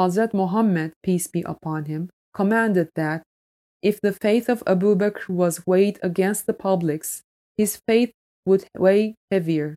Hazrat 0.00 0.34
Muhammad, 0.34 0.94
peace 1.04 1.28
be 1.28 1.42
upon 1.42 1.84
him, 1.84 2.10
commanded 2.34 2.88
that 2.96 3.22
if 3.82 4.00
the 4.00 4.12
faith 4.12 4.48
of 4.48 4.64
Abu 4.66 4.96
Bakr 4.96 5.28
was 5.28 5.64
weighed 5.64 6.00
against 6.02 6.46
the 6.46 6.54
public's, 6.54 7.22
his 7.56 7.80
faith 7.86 8.10
would 8.44 8.64
weigh 8.76 9.14
heavier. 9.30 9.76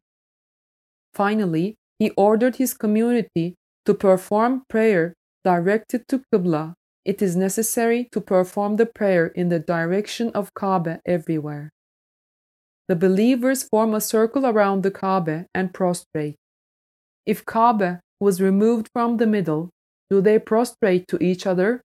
Finally, 1.13 1.75
he 1.99 2.09
ordered 2.17 2.55
his 2.55 2.73
community 2.73 3.53
to 3.85 3.93
perform 3.93 4.63
prayer 4.69 5.13
directed 5.43 6.07
to 6.07 6.23
Qibla 6.33 6.75
it 7.03 7.21
is 7.21 7.35
necessary 7.35 8.07
to 8.11 8.21
perform 8.21 8.75
the 8.75 8.85
prayer 8.85 9.27
in 9.27 9.49
the 9.49 9.59
direction 9.59 10.29
of 10.35 10.53
Kaaba 10.53 11.01
everywhere. 11.05 11.71
The 12.87 12.95
believers 12.95 13.63
form 13.63 13.93
a 13.93 14.01
circle 14.01 14.45
around 14.45 14.83
the 14.83 14.91
Kaaba 14.91 15.47
and 15.53 15.73
prostrate. 15.73 16.35
If 17.25 17.45
Kaaba 17.45 18.01
was 18.19 18.41
removed 18.41 18.89
from 18.93 19.17
the 19.17 19.25
middle, 19.25 19.69
do 20.09 20.21
they 20.21 20.37
prostrate 20.37 21.07
to 21.07 21.23
each 21.23 21.47
other? 21.47 21.81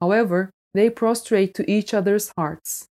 However, 0.00 0.50
they 0.74 0.90
prostrate 0.90 1.54
to 1.54 1.70
each 1.70 1.94
other's 1.94 2.30
hearts. 2.36 2.86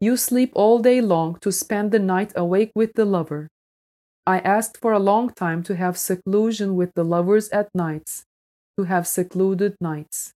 You 0.00 0.16
sleep 0.16 0.50
all 0.54 0.80
day 0.80 1.00
long 1.00 1.38
to 1.42 1.52
spend 1.52 1.92
the 1.92 1.98
night 1.98 2.32
awake 2.34 2.72
with 2.74 2.94
the 2.94 3.04
lover. 3.04 3.48
I 4.26 4.38
asked 4.40 4.78
for 4.80 4.92
a 4.92 4.98
long 4.98 5.30
time 5.30 5.62
to 5.64 5.76
have 5.76 5.96
seclusion 5.96 6.76
with 6.76 6.94
the 6.94 7.04
lovers 7.04 7.48
at 7.50 7.68
nights, 7.74 8.24
to 8.78 8.84
have 8.84 9.06
secluded 9.06 9.76
nights. 9.80 10.32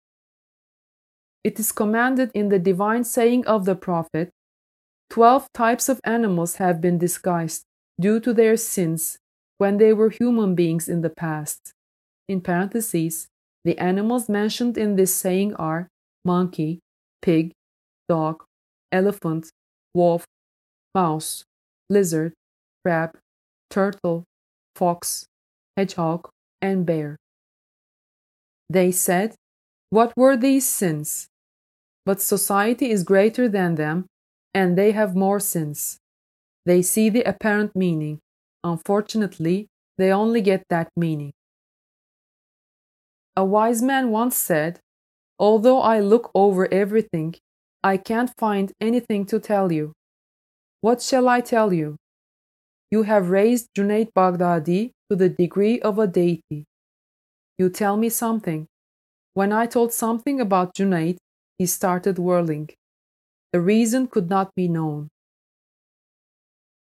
It 1.42 1.58
is 1.58 1.72
commanded 1.72 2.30
in 2.34 2.50
the 2.50 2.58
divine 2.58 3.04
saying 3.04 3.46
of 3.46 3.64
the 3.64 3.74
Prophet 3.74 4.30
Twelve 5.10 5.52
types 5.52 5.88
of 5.88 6.00
animals 6.04 6.56
have 6.56 6.80
been 6.80 6.96
disguised 6.96 7.64
due 8.00 8.20
to 8.20 8.32
their 8.32 8.56
sins 8.56 9.18
when 9.58 9.76
they 9.78 9.92
were 9.92 10.08
human 10.08 10.54
beings 10.54 10.88
in 10.88 11.00
the 11.00 11.10
past. 11.10 11.72
In 12.28 12.40
parentheses, 12.40 13.26
the 13.64 13.76
animals 13.78 14.28
mentioned 14.28 14.78
in 14.78 14.94
this 14.94 15.12
saying 15.12 15.54
are 15.56 15.88
monkey, 16.24 16.78
pig, 17.20 17.50
dog, 18.08 18.44
elephant, 18.92 19.50
wolf, 19.92 20.24
mouse, 20.94 21.44
lizard, 21.90 22.32
crab, 22.84 23.18
turtle, 23.70 24.24
fox, 24.76 25.26
hedgehog, 25.76 26.28
and 26.62 26.86
bear. 26.86 27.16
They 28.68 28.90
said, 28.92 29.34
What 29.90 30.12
were 30.16 30.36
these 30.36 30.66
sins? 30.68 31.28
But 32.06 32.20
society 32.22 32.90
is 32.90 33.04
greater 33.04 33.48
than 33.48 33.76
them, 33.76 34.06
and 34.54 34.78
they 34.78 34.92
have 34.92 35.16
more 35.16 35.40
sins. 35.40 35.98
They 36.66 36.82
see 36.82 37.10
the 37.10 37.24
apparent 37.24 37.76
meaning. 37.76 38.20
Unfortunately, 38.64 39.68
they 39.98 40.12
only 40.12 40.42
get 40.42 40.64
that 40.70 40.90
meaning. 40.96 41.32
A 43.36 43.44
wise 43.44 43.82
man 43.82 44.10
once 44.12 44.36
said, 44.36 44.78
Although 45.38 45.80
I 45.80 46.00
look 46.00 46.30
over 46.34 46.72
everything, 46.72 47.34
I 47.84 47.96
can't 47.96 48.32
find 48.38 48.72
anything 48.80 49.26
to 49.26 49.40
tell 49.40 49.72
you. 49.72 49.94
What 50.82 51.02
shall 51.02 51.28
I 51.28 51.40
tell 51.42 51.72
you? 51.72 51.96
You 52.90 53.02
have 53.04 53.30
raised 53.30 53.68
Junaid 53.76 54.12
Baghdadi 54.14 54.92
to 55.10 55.16
the 55.16 55.28
degree 55.28 55.80
of 55.80 55.98
a 55.98 56.06
deity. 56.06 56.64
You 57.58 57.70
tell 57.70 57.96
me 57.96 58.08
something. 58.08 58.66
When 59.34 59.52
I 59.52 59.66
told 59.66 59.92
something 59.92 60.40
about 60.40 60.74
Junaid, 60.74 61.18
he 61.58 61.66
started 61.66 62.18
whirling. 62.18 62.70
The 63.52 63.60
reason 63.60 64.08
could 64.08 64.28
not 64.30 64.54
be 64.56 64.68
known. 64.68 65.08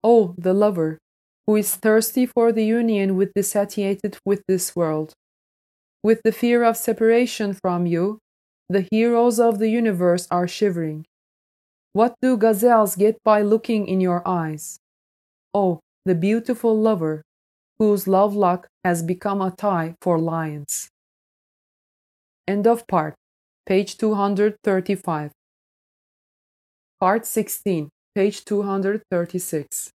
Oh, 0.05 0.35
the 0.38 0.53
lover, 0.55 0.98
who 1.46 1.57
is 1.57 1.74
thirsty 1.76 2.26
for 2.26 2.53
the 2.53 2.64
union 2.64 3.16
with 3.16 3.33
the 3.35 3.42
satiated 3.42 4.18
with 4.24 4.42
this 4.48 4.74
world. 4.76 5.14
With 6.03 6.20
the 6.24 6.33
fear 6.33 6.64
of 6.64 6.76
separation 6.76 7.55
from 7.55 7.87
you, 7.87 8.18
the 8.68 8.87
heroes 8.90 9.40
of 9.40 9.59
the 9.59 9.68
universe 9.68 10.26
are 10.31 10.48
shivering. 10.48 11.07
What 11.92 12.14
do 12.22 12.37
gazelles 12.37 12.96
get 12.96 13.22
by 13.24 13.42
looking 13.42 13.88
in 13.88 14.00
your 14.00 14.26
eyes? 14.26 14.79
Oh, 15.52 15.80
the 16.04 16.14
beautiful 16.14 16.78
lover, 16.78 17.22
whose 17.78 18.06
love 18.06 18.34
lock 18.36 18.68
has 18.84 19.02
become 19.02 19.40
a 19.40 19.50
tie 19.50 19.94
for 20.00 20.18
lions. 20.18 20.88
End 22.46 22.66
of 22.66 22.86
part 22.86 23.14
page 23.66 23.96
235. 23.98 25.30
Part 26.98 27.24
16, 27.24 27.88
page 28.14 28.44
236. 28.44 29.90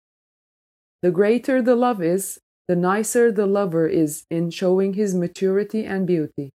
The 1.02 1.10
greater 1.10 1.60
the 1.60 1.74
love 1.74 2.00
is, 2.00 2.38
the 2.68 2.76
nicer 2.76 3.32
the 3.32 3.46
lover 3.46 3.86
is 3.88 4.24
in 4.30 4.50
showing 4.50 4.94
his 4.94 5.14
maturity 5.14 5.84
and 5.84 6.06
beauty. 6.06 6.50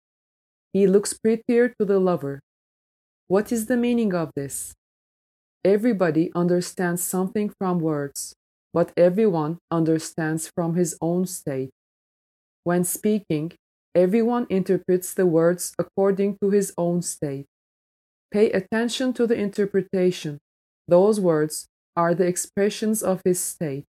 He 0.73 0.87
looks 0.87 1.13
prettier 1.13 1.73
to 1.79 1.85
the 1.85 1.99
lover. 1.99 2.41
What 3.27 3.51
is 3.51 3.67
the 3.67 3.77
meaning 3.77 4.13
of 4.13 4.31
this? 4.35 4.73
Everybody 5.63 6.31
understands 6.35 7.01
something 7.01 7.51
from 7.57 7.79
words, 7.79 8.35
but 8.75 8.93
everyone 8.95 9.57
understands 9.71 10.51
from 10.53 10.75
his 10.75 10.97
own 11.01 11.25
state. 11.25 11.71
When 12.65 12.83
speaking, 12.83 13.53
Everyone 13.95 14.45
interprets 14.49 15.13
the 15.13 15.25
words 15.25 15.73
according 15.79 16.37
to 16.41 16.49
his 16.49 16.73
own 16.77 17.01
state. 17.01 17.45
Pay 18.29 18.51
attention 18.51 19.13
to 19.13 19.25
the 19.25 19.35
interpretation. 19.35 20.37
Those 20.85 21.21
words 21.21 21.67
are 21.95 22.13
the 22.13 22.27
expressions 22.27 23.01
of 23.01 23.21
his 23.23 23.39
state. 23.39 23.85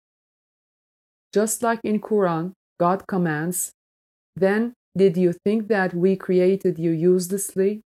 Just 1.32 1.62
like 1.62 1.80
in 1.84 2.02
Quran, 2.02 2.54
God 2.80 3.06
commands, 3.08 3.74
Then 4.36 4.74
did 4.98 5.18
you 5.18 5.34
think 5.46 5.68
that 5.68 5.94
we 5.94 6.16
created 6.16 6.80
you 6.80 6.90
uselessly? 6.90 7.82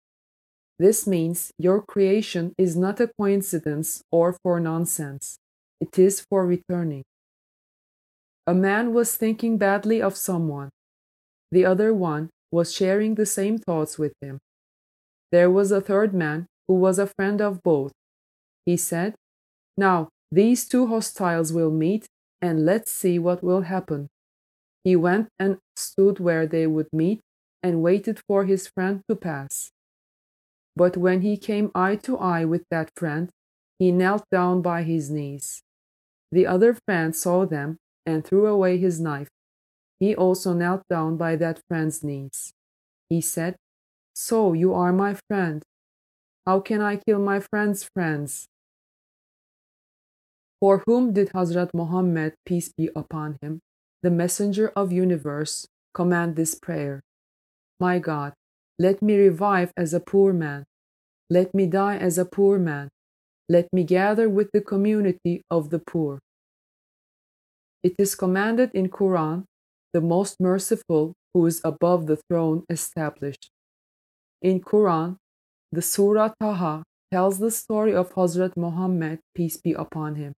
This 0.79 1.07
means 1.07 1.51
your 1.57 1.81
creation 1.81 2.53
is 2.57 2.75
not 2.75 2.99
a 2.99 3.07
coincidence 3.07 4.01
or 4.11 4.35
for 4.43 4.59
nonsense. 4.59 5.37
It 5.81 5.99
is 5.99 6.21
for 6.21 6.45
returning. 6.47 7.03
A 8.47 8.53
man 8.53 8.93
was 8.93 9.15
thinking 9.17 9.57
badly 9.57 10.01
of 10.01 10.15
someone. 10.15 10.69
The 11.51 11.65
other 11.65 11.93
one 11.93 12.29
was 12.51 12.73
sharing 12.73 13.15
the 13.15 13.25
same 13.25 13.57
thoughts 13.57 13.97
with 13.99 14.13
him. 14.21 14.39
There 15.31 15.49
was 15.49 15.71
a 15.71 15.81
third 15.81 16.13
man 16.13 16.47
who 16.67 16.75
was 16.75 16.99
a 16.99 17.07
friend 17.07 17.41
of 17.41 17.63
both. 17.63 17.93
He 18.65 18.77
said, 18.77 19.15
Now, 19.77 20.09
These 20.31 20.67
two 20.67 20.87
hostiles 20.87 21.53
will 21.53 21.71
meet, 21.71 22.07
and 22.41 22.65
let's 22.65 22.91
see 22.91 23.19
what 23.19 23.43
will 23.43 23.61
happen. 23.63 24.07
He 24.83 24.95
went 24.95 25.29
and 25.39 25.59
stood 25.75 26.19
where 26.19 26.47
they 26.47 26.67
would 26.67 26.89
meet 26.93 27.21
and 27.63 27.83
waited 27.83 28.19
for 28.27 28.45
his 28.45 28.67
friend 28.67 29.01
to 29.09 29.15
pass. 29.15 29.71
But 30.75 30.97
when 30.97 31.21
he 31.21 31.37
came 31.37 31.71
eye 31.73 31.95
to 32.03 32.17
eye 32.17 32.43
with 32.43 32.65
that 32.71 32.91
friend, 32.97 33.29
he 33.79 33.91
knelt 33.91 34.25
down 34.31 34.61
by 34.61 34.83
his 34.83 35.09
knees. 35.09 35.63
The 36.31 36.47
other 36.47 36.77
friend 36.87 37.15
saw 37.15 37.45
them 37.45 37.77
and 38.05 38.25
threw 38.25 38.47
away 38.47 38.77
his 38.77 38.99
knife. 38.99 39.29
He 39.99 40.15
also 40.15 40.53
knelt 40.53 40.83
down 40.89 41.17
by 41.17 41.35
that 41.37 41.61
friend's 41.67 42.03
knees. 42.03 42.53
He 43.09 43.21
said, 43.21 43.55
So 44.15 44.53
you 44.53 44.73
are 44.73 44.93
my 44.93 45.15
friend. 45.29 45.63
How 46.45 46.59
can 46.59 46.81
I 46.81 46.97
kill 46.97 47.19
my 47.19 47.39
friend's 47.39 47.83
friends? 47.83 48.47
For 50.59 50.83
whom 50.85 51.13
did 51.13 51.29
Hazrat 51.29 51.73
Muhammad, 51.73 52.35
peace 52.45 52.71
be 52.71 52.89
upon 52.95 53.37
him, 53.41 53.59
the 54.01 54.11
messenger 54.11 54.69
of 54.75 54.91
universe, 54.91 55.67
command 55.93 56.35
this 56.35 56.55
prayer? 56.55 57.01
My 57.79 57.99
God, 57.99 58.33
let 58.79 59.01
me 59.01 59.17
revive 59.17 59.71
as 59.75 59.93
a 59.93 59.99
poor 59.99 60.33
man. 60.33 60.65
Let 61.29 61.53
me 61.53 61.65
die 61.67 61.97
as 61.97 62.17
a 62.17 62.25
poor 62.25 62.59
man. 62.59 62.89
Let 63.51 63.67
me 63.73 63.83
gather 63.83 64.29
with 64.29 64.49
the 64.53 64.61
community 64.61 65.43
of 65.51 65.71
the 65.71 65.79
poor. 65.79 66.19
It 67.83 67.95
is 67.99 68.15
commanded 68.15 68.71
in 68.73 68.87
Quran, 68.87 69.43
the 69.91 69.99
most 69.99 70.39
merciful 70.39 71.11
who 71.33 71.45
is 71.47 71.59
above 71.65 72.07
the 72.07 72.15
throne 72.15 72.63
established. 72.69 73.49
In 74.41 74.61
Quran, 74.61 75.17
the 75.69 75.81
Surah 75.81 76.31
Taha 76.39 76.83
tells 77.11 77.39
the 77.39 77.51
story 77.51 77.93
of 77.93 78.13
Hazrat 78.13 78.55
Muhammad, 78.55 79.19
peace 79.35 79.57
be 79.57 79.73
upon 79.73 80.15
him. 80.15 80.31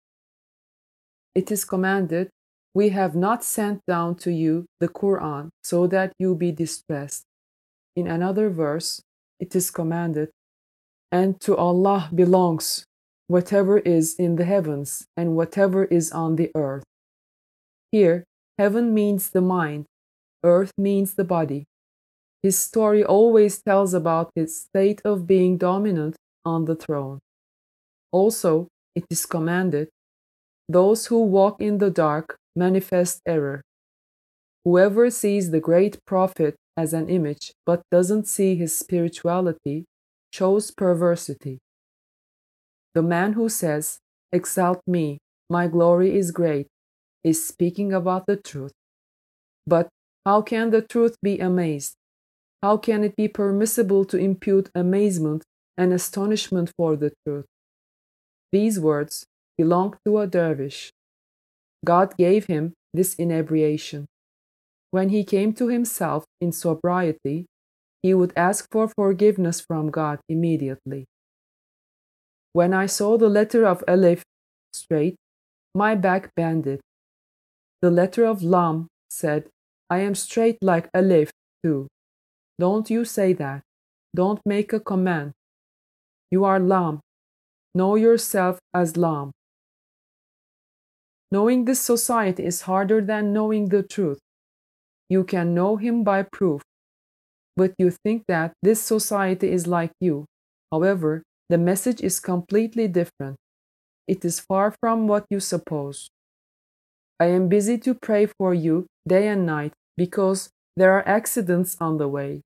It 1.35 1.51
is 1.51 1.65
commanded, 1.65 2.31
We 2.73 2.89
have 2.89 3.13
not 3.15 3.43
sent 3.43 3.81
down 3.85 4.15
to 4.25 4.31
you 4.31 4.65
the 4.79 4.89
Quran 4.89 5.49
so 5.63 5.85
that 5.85 6.13
you 6.17 6.33
be 6.33 6.51
distressed. 6.51 7.25
In 7.95 8.07
another 8.07 8.49
verse, 8.49 9.03
it 9.39 9.55
is 9.55 9.69
commanded, 9.69 10.29
And 11.11 11.39
to 11.41 11.55
Allah 11.55 12.09
belongs 12.09 12.87
whatever 13.27 13.79
is 13.79 14.15
in 14.15 14.35
the 14.35 14.45
heavens 14.45 15.05
and 15.15 15.35
whatever 15.35 15.85
is 15.85 16.11
on 16.11 16.35
the 16.35 16.51
earth. 16.55 16.83
Here, 17.91 18.23
heaven 18.57 18.93
means 18.93 19.29
the 19.29 19.41
mind, 19.41 19.85
earth 20.43 20.71
means 20.77 21.13
the 21.13 21.23
body. 21.23 21.65
His 22.41 22.59
story 22.59 23.03
always 23.03 23.61
tells 23.61 23.93
about 23.93 24.31
his 24.35 24.61
state 24.63 25.01
of 25.05 25.25
being 25.25 25.57
dominant 25.57 26.17
on 26.43 26.65
the 26.65 26.75
throne. 26.75 27.19
Also, 28.11 28.67
it 28.95 29.05
is 29.09 29.25
commanded, 29.25 29.89
Those 30.67 31.07
who 31.07 31.23
walk 31.23 31.61
in 31.61 31.77
the 31.77 31.89
dark 31.89 32.35
manifest 32.55 33.21
error. 33.25 33.61
Whoever 34.65 35.09
sees 35.09 35.51
the 35.51 35.59
great 35.59 35.97
prophet 36.05 36.55
as 36.77 36.93
an 36.93 37.09
image 37.09 37.51
but 37.65 37.81
doesn't 37.91 38.27
see 38.27 38.55
his 38.55 38.77
spirituality 38.77 39.85
shows 40.31 40.71
perversity. 40.71 41.59
The 42.93 43.01
man 43.01 43.33
who 43.33 43.49
says, 43.49 43.99
Exalt 44.31 44.81
me, 44.87 45.19
my 45.49 45.67
glory 45.67 46.17
is 46.17 46.31
great, 46.31 46.67
is 47.23 47.45
speaking 47.45 47.93
about 47.93 48.25
the 48.27 48.37
truth. 48.37 48.73
But 49.65 49.89
how 50.25 50.41
can 50.41 50.69
the 50.69 50.81
truth 50.81 51.17
be 51.21 51.39
amazed? 51.39 51.95
How 52.61 52.77
can 52.77 53.03
it 53.03 53.15
be 53.15 53.27
permissible 53.27 54.05
to 54.05 54.17
impute 54.17 54.69
amazement 54.73 55.43
and 55.77 55.91
astonishment 55.91 56.71
for 56.77 56.95
the 56.95 57.11
truth? 57.25 57.45
These 58.51 58.79
words 58.79 59.25
belong 59.57 59.97
to 60.05 60.19
a 60.19 60.27
dervish. 60.27 60.91
God 61.83 62.15
gave 62.17 62.45
him 62.45 62.73
this 62.93 63.15
inebriation. 63.15 64.05
When 64.91 65.09
he 65.09 65.23
came 65.23 65.53
to 65.53 65.67
himself 65.67 66.25
in 66.39 66.51
sobriety, 66.51 67.47
he 68.01 68.13
would 68.13 68.33
ask 68.35 68.69
for 68.71 68.87
forgiveness 68.87 69.59
from 69.59 69.89
God 69.89 70.19
immediately. 70.29 71.05
When 72.53 72.73
I 72.73 72.85
saw 72.85 73.17
the 73.17 73.29
letter 73.29 73.65
of 73.65 73.83
Aleph 73.87 74.23
straight, 74.73 75.15
my 75.73 75.95
back 75.95 76.29
bended. 76.35 76.81
The 77.81 77.89
letter 77.89 78.25
of 78.25 78.43
Lam 78.43 78.87
said, 79.09 79.49
I 79.89 79.99
am 79.99 80.13
straight 80.15 80.57
like 80.61 80.87
Aleph 80.93 81.31
too. 81.63 81.87
Don't 82.59 82.89
you 82.89 83.05
say 83.05 83.33
that. 83.33 83.61
Don't 84.15 84.39
make 84.45 84.71
a 84.71 84.79
command. 84.79 85.33
You 86.29 86.45
are 86.45 86.59
Lam. 86.59 86.99
Know 87.73 87.95
yourself 87.95 88.59
as 88.73 88.97
Lam. 88.97 89.31
Knowing 91.31 91.65
this 91.65 91.81
society 91.81 92.45
is 92.45 92.61
harder 92.61 93.01
than 93.01 93.33
knowing 93.33 93.69
the 93.69 93.81
truth. 93.81 94.19
You 95.09 95.23
can 95.23 95.55
know 95.55 95.77
him 95.77 96.03
by 96.03 96.21
proof. 96.21 96.61
But 97.55 97.73
you 97.79 97.89
think 97.89 98.25
that 98.27 98.53
this 98.61 98.81
society 98.81 99.51
is 99.51 99.65
like 99.65 99.91
you. 99.99 100.25
However, 100.71 101.23
the 101.53 101.59
message 101.59 102.01
is 102.01 102.19
completely 102.19 102.87
different. 102.87 103.37
It 104.07 104.25
is 104.25 104.39
far 104.39 104.73
from 104.81 105.07
what 105.07 105.27
you 105.29 105.39
suppose. 105.39 106.09
I 107.19 107.27
am 107.27 107.47
busy 107.47 107.77
to 107.85 107.93
pray 107.93 108.25
for 108.25 108.55
you 108.55 108.87
day 109.07 109.27
and 109.27 109.45
night 109.45 109.73
because 109.95 110.49
there 110.75 110.93
are 110.93 111.07
accidents 111.07 111.77
on 111.79 111.99
the 111.99 112.07
way. 112.07 112.41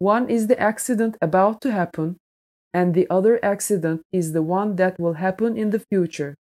One 0.00 0.28
is 0.28 0.48
the 0.48 0.60
accident 0.60 1.16
about 1.22 1.62
to 1.62 1.72
happen, 1.72 2.18
and 2.74 2.92
the 2.92 3.06
other 3.08 3.42
accident 3.42 4.02
is 4.12 4.34
the 4.34 4.42
one 4.42 4.76
that 4.76 5.00
will 5.00 5.14
happen 5.14 5.56
in 5.56 5.70
the 5.70 5.84
future. 5.90 6.34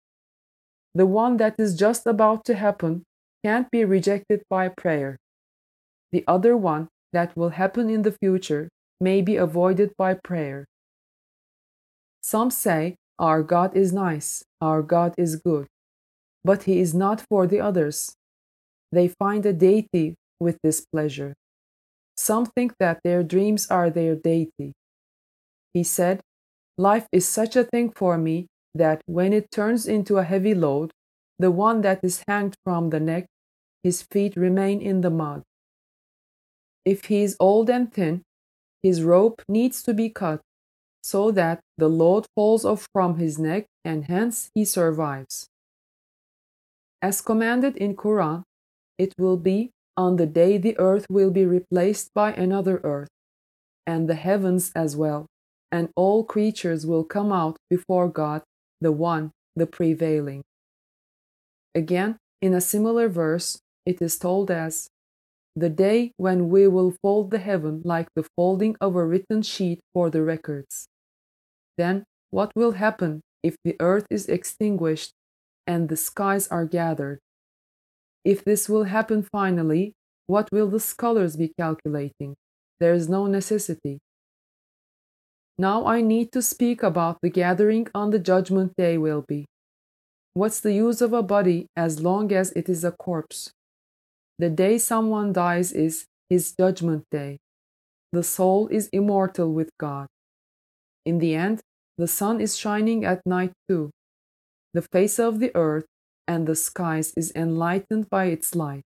The 0.96 1.06
one 1.06 1.38
that 1.38 1.54
is 1.60 1.78
just 1.78 2.08
about 2.08 2.44
to 2.46 2.56
happen 2.56 3.04
can't 3.46 3.70
be 3.70 3.86
rejected 3.86 4.42
by 4.50 4.70
prayer. 4.70 5.18
The 6.12 6.24
other 6.28 6.58
one 6.58 6.88
that 7.12 7.38
will 7.38 7.54
happen 7.62 7.92
in 7.92 8.02
the 8.02 8.18
future 8.24 8.70
may 9.00 9.22
be 9.22 9.36
avoided 9.38 9.94
by 9.96 10.16
prayer. 10.16 10.66
Some 12.24 12.52
say, 12.52 12.96
Our 13.20 13.44
God 13.44 13.76
is 13.76 13.92
nice, 13.92 14.44
our 14.62 14.82
God 14.82 15.14
is 15.18 15.36
good, 15.36 15.68
but 16.44 16.64
He 16.64 16.80
is 16.80 16.94
not 16.94 17.22
for 17.30 17.46
the 17.46 17.60
others. 17.60 18.16
They 18.92 19.10
find 19.10 19.46
a 19.46 19.54
deity 19.54 20.16
with 20.40 20.58
this 20.64 20.86
pleasure. 20.92 21.34
Some 22.16 22.46
think 22.46 22.76
that 22.80 23.02
their 23.04 23.24
dreams 23.24 23.70
are 23.70 23.90
their 23.90 24.16
deity. 24.16 24.72
He 25.74 25.84
said, 25.84 26.22
Life 26.78 27.08
is 27.12 27.28
such 27.28 27.56
a 27.56 27.64
thing 27.64 27.92
for 27.92 28.18
me 28.18 28.48
that 28.74 29.02
when 29.06 29.34
it 29.34 29.52
turns 29.52 29.86
into 29.88 30.18
a 30.18 30.24
heavy 30.24 30.56
load, 30.56 30.92
the 31.40 31.52
one 31.52 31.82
that 31.82 32.00
is 32.04 32.24
hanged 32.28 32.56
from 32.64 32.90
the 32.90 33.00
neck, 33.00 33.26
his 33.84 34.02
feet 34.02 34.36
remain 34.36 34.82
in 34.82 35.02
the 35.02 35.10
mud. 35.10 35.44
If 36.86 37.06
he 37.06 37.24
is 37.24 37.36
old 37.40 37.70
and 37.70 37.92
thin, 37.92 38.22
his 38.82 39.04
rope 39.04 39.42
needs 39.48 39.84
to 39.84 39.94
be 39.94 40.10
cut 40.10 40.42
so 41.04 41.32
that 41.32 41.60
the 41.78 41.90
load 41.90 42.26
falls 42.36 42.64
off 42.66 42.88
from 42.94 43.18
his 43.18 43.38
neck 43.38 43.66
and 43.84 44.06
hence 44.06 44.50
he 44.56 44.64
survives. 44.66 45.48
As 47.02 47.22
commanded 47.22 47.76
in 47.78 47.96
Quran, 47.96 48.44
it 48.98 49.14
will 49.18 49.38
be 49.38 49.72
on 49.98 50.16
the 50.16 50.26
day 50.26 50.58
the 50.58 50.78
earth 50.80 51.06
will 51.10 51.30
be 51.30 51.46
replaced 51.46 52.14
by 52.16 52.32
another 52.34 52.80
earth, 52.84 53.10
and 53.86 54.08
the 54.08 54.16
heavens 54.16 54.72
as 54.76 54.96
well, 54.96 55.28
and 55.72 55.90
all 55.96 56.24
creatures 56.24 56.86
will 56.86 57.04
come 57.04 57.32
out 57.32 57.58
before 57.70 58.08
God, 58.08 58.42
the 58.82 58.92
One, 58.92 59.32
the 59.56 59.68
prevailing. 59.68 60.42
Again, 61.76 62.18
in 62.42 62.54
a 62.54 62.62
similar 62.62 63.10
verse, 63.10 63.60
it 63.86 64.02
is 64.02 64.18
told 64.18 64.50
as 64.50 64.88
the 65.56 65.70
day 65.70 66.12
when 66.18 66.50
we 66.50 66.68
will 66.68 66.96
fold 67.02 67.30
the 67.30 67.38
heaven 67.38 67.82
like 67.84 68.08
the 68.16 68.26
folding 68.36 68.76
of 68.82 68.96
a 68.96 69.06
written 69.06 69.42
sheet 69.42 69.80
for 69.94 70.10
the 70.10 70.24
records. 70.24 70.88
Then, 71.78 72.04
what 72.32 72.52
will 72.56 72.74
happen 72.74 73.22
if 73.42 73.56
the 73.64 73.76
earth 73.80 74.08
is 74.10 74.28
extinguished 74.28 75.12
and 75.68 75.90
the 75.90 75.98
skies 75.98 76.48
are 76.48 76.66
gathered? 76.66 77.20
If 78.24 78.44
this 78.44 78.70
will 78.70 78.86
happen 78.86 79.24
finally, 79.24 79.94
what 80.28 80.50
will 80.52 80.68
the 80.68 80.80
scholars 80.80 81.36
be 81.36 81.52
calculating? 81.60 82.36
There 82.80 82.94
is 82.94 83.10
no 83.10 83.28
necessity. 83.28 84.00
Now 85.58 85.86
I 85.86 86.02
need 86.02 86.32
to 86.32 86.42
speak 86.42 86.82
about 86.82 87.20
the 87.22 87.30
gathering 87.30 87.88
on 87.94 88.10
the 88.10 88.20
judgment 88.20 88.74
day 88.78 88.98
will 88.98 89.22
be. 89.22 89.46
What's 90.34 90.60
the 90.60 90.74
use 90.74 91.02
of 91.02 91.14
a 91.14 91.22
body 91.22 91.68
as 91.76 92.02
long 92.02 92.32
as 92.32 92.52
it 92.54 92.68
is 92.68 92.84
a 92.84 92.92
corpse? 92.92 93.52
The 94.40 94.50
day 94.50 94.80
someone 94.80 95.32
dies 95.32 95.72
is 95.72 96.06
his 96.30 96.54
judgment 96.60 97.04
day. 97.12 97.38
The 98.12 98.24
soul 98.24 98.68
is 98.70 98.90
immortal 98.92 99.54
with 99.54 99.70
God. 99.80 100.08
In 101.06 101.20
the 101.20 101.36
end, 101.36 101.62
the 101.98 102.08
sun 102.08 102.42
is 102.42 102.58
shining 102.58 103.06
at 103.06 103.22
night 103.26 103.54
too. 103.68 103.92
The 104.74 104.82
face 104.82 105.20
of 105.20 105.40
the 105.40 105.56
earth 105.56 105.86
and 106.28 106.48
the 106.48 106.56
skies 106.56 107.14
is 107.16 107.32
enlightened 107.36 108.10
by 108.10 108.26
its 108.26 108.56
light. 108.56 108.84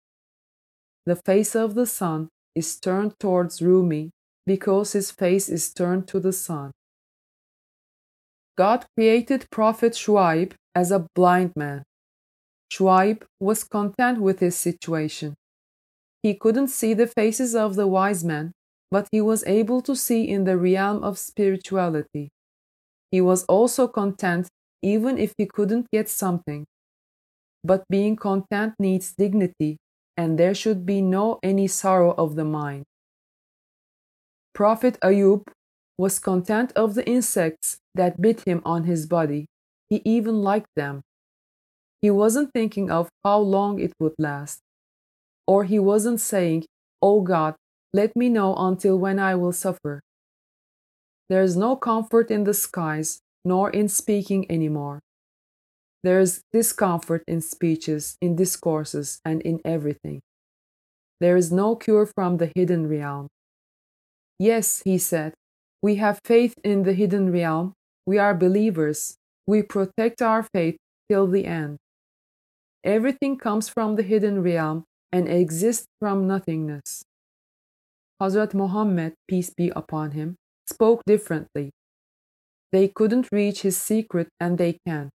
The 1.07 1.17
face 1.17 1.55
of 1.55 1.75
the 1.75 1.87
sun 1.87 2.29
is 2.55 2.79
turned 2.79 3.15
towards 3.19 3.63
Rumi 3.63 4.11
because 4.47 4.93
his 4.93 5.11
face 5.11 5.49
is 5.49 5.73
turned 5.73 6.09
to 6.09 6.21
the 6.21 6.33
sun. 6.33 6.73
God 8.59 8.85
created 8.97 9.47
Prophet 9.51 9.93
Shuaib 9.93 10.53
as 10.75 10.91
a 10.91 11.07
blind 11.15 11.53
man. 11.57 11.83
Shuaib 12.71 13.23
was 13.39 13.65
content 13.65 14.21
with 14.21 14.41
his 14.41 14.57
situation. 14.57 15.35
He 16.23 16.35
couldn't 16.35 16.69
see 16.69 16.93
the 16.93 17.07
faces 17.07 17.55
of 17.55 17.77
the 17.77 17.87
wise 17.87 18.23
men, 18.23 18.53
but 18.91 19.09
he 19.13 19.21
was 19.21 19.45
able 19.47 19.81
to 19.83 19.95
see 19.97 20.29
in 20.29 20.45
the 20.45 20.57
realm 20.59 21.03
of 21.03 21.19
spirituality. 21.19 22.31
He 23.11 23.21
was 23.21 23.45
also 23.45 23.89
content 23.89 24.49
even 24.83 25.19
if 25.19 25.35
he 25.37 25.47
couldn't 25.47 25.87
get 25.93 26.09
something. 26.09 26.65
But 27.63 27.85
being 27.91 28.17
content 28.17 28.75
needs 28.79 29.13
dignity, 29.13 29.77
and 30.17 30.39
there 30.39 30.55
should 30.55 30.87
be 30.87 31.01
no 31.03 31.39
any 31.43 31.67
sorrow 31.67 32.13
of 32.13 32.35
the 32.37 32.45
mind. 32.45 32.85
Prophet 34.55 34.99
Ayub 35.03 35.43
was 35.99 36.19
content 36.19 36.73
of 36.77 36.95
the 36.95 37.07
insects 37.07 37.79
that 37.95 38.21
bit 38.21 38.43
him 38.47 38.63
on 38.65 38.85
his 38.85 39.07
body. 39.07 39.47
He 39.89 40.03
even 40.05 40.43
liked 40.43 40.71
them. 40.77 41.03
He 42.03 42.11
wasn't 42.11 42.53
thinking 42.53 42.91
of 42.91 43.09
how 43.25 43.39
long 43.41 43.79
it 43.79 43.93
would 44.01 44.15
last. 44.19 44.61
Or 45.47 45.65
he 45.65 45.79
wasn't 45.79 46.21
saying, 46.21 46.65
Oh 47.03 47.21
God, 47.23 47.57
let 47.93 48.15
me 48.15 48.29
know 48.29 48.55
until 48.57 48.99
when 48.99 49.19
I 49.19 49.35
will 49.35 49.53
suffer. 49.53 50.01
There 51.29 51.43
is 51.43 51.57
no 51.57 51.77
comfort 51.77 52.31
in 52.31 52.45
the 52.45 52.55
skies, 52.55 53.21
nor 53.45 53.71
in 53.71 53.89
speaking 53.89 54.51
any 54.51 54.69
more. 54.69 55.01
There 56.03 56.21
is 56.21 56.43
discomfort 56.53 57.23
in 57.27 57.41
speeches, 57.41 58.17
in 58.21 58.37
discourses, 58.37 59.21
and 59.25 59.43
in 59.43 59.61
everything. 59.65 60.21
There 61.21 61.37
is 61.37 61.53
no 61.53 61.77
cure 61.77 62.07
from 62.07 62.39
the 62.39 62.51
hidden 62.55 62.89
realm. 62.89 63.29
Yes, 64.39 64.83
he 64.85 64.97
said, 64.97 65.35
we 65.83 65.97
have 65.97 66.21
faith 66.25 66.55
in 66.65 66.85
the 66.85 66.95
hidden 66.95 67.31
realm. 67.33 67.75
We 68.07 68.19
are 68.19 68.35
believers. 68.35 69.17
We 69.47 69.63
protect 69.63 70.23
our 70.23 70.43
faith 70.43 70.77
till 71.09 71.27
the 71.27 71.47
end. 71.47 71.77
Everything 72.85 73.37
comes 73.37 73.69
from 73.69 73.97
the 73.97 74.03
hidden 74.03 74.43
realm 74.43 74.85
and 75.13 75.29
exists 75.29 75.87
from 76.01 76.27
nothingness. 76.27 77.03
Hazrat 78.21 78.55
Muhammad, 78.55 79.15
peace 79.29 79.51
be 79.51 79.73
upon 79.75 80.13
him, 80.13 80.37
spoke 80.67 81.03
differently. 81.07 81.71
They 82.73 82.89
couldn't 82.89 83.29
reach 83.33 83.63
his 83.63 83.77
secret 83.77 84.29
and 84.39 84.59
they 84.59 84.79
can. 84.87 85.11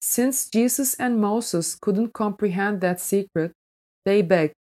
Since 0.00 0.48
Jesus 0.48 0.94
and 0.94 1.20
Moses 1.20 1.74
couldn't 1.74 2.12
comprehend 2.12 2.80
that 2.80 3.00
secret, 3.00 3.52
they 4.04 4.22
begged, 4.22 4.54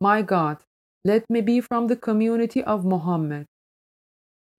My 0.00 0.22
God, 0.22 0.58
let 1.04 1.24
me 1.30 1.40
be 1.40 1.60
from 1.60 1.86
the 1.86 1.96
community 1.96 2.62
of 2.62 2.84
Muhammad. 2.84 3.46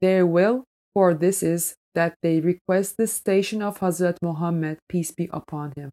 Their 0.01 0.25
will 0.25 0.65
for 0.93 1.13
this 1.13 1.43
is 1.43 1.75
that 1.95 2.15
they 2.21 2.39
request 2.39 2.97
the 2.97 3.07
station 3.07 3.61
of 3.61 3.79
Hazrat 3.79 4.17
Muhammad, 4.21 4.79
peace 4.89 5.11
be 5.11 5.29
upon 5.31 5.73
him. 5.75 5.91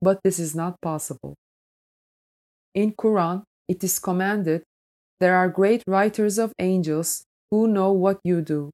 But 0.00 0.20
this 0.24 0.38
is 0.38 0.54
not 0.54 0.80
possible. 0.80 1.34
In 2.74 2.92
Quran, 2.92 3.42
it 3.68 3.84
is 3.84 3.98
commanded, 3.98 4.62
there 5.22 5.36
are 5.36 5.48
great 5.48 5.84
writers 5.86 6.36
of 6.36 6.52
angels 6.58 7.22
who 7.52 7.68
know 7.68 7.92
what 7.92 8.18
you 8.24 8.40
do. 8.40 8.72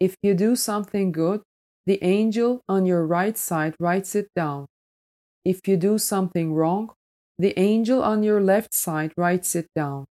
If 0.00 0.16
you 0.22 0.32
do 0.32 0.56
something 0.56 1.12
good, 1.12 1.42
the 1.84 2.02
angel 2.02 2.62
on 2.66 2.86
your 2.86 3.06
right 3.06 3.36
side 3.36 3.74
writes 3.78 4.14
it 4.14 4.28
down. 4.34 4.64
If 5.44 5.60
you 5.68 5.76
do 5.76 5.98
something 5.98 6.54
wrong, 6.54 6.92
the 7.38 7.52
angel 7.58 8.02
on 8.02 8.22
your 8.22 8.40
left 8.40 8.72
side 8.72 9.12
writes 9.18 9.54
it 9.54 9.66
down. 9.76 10.06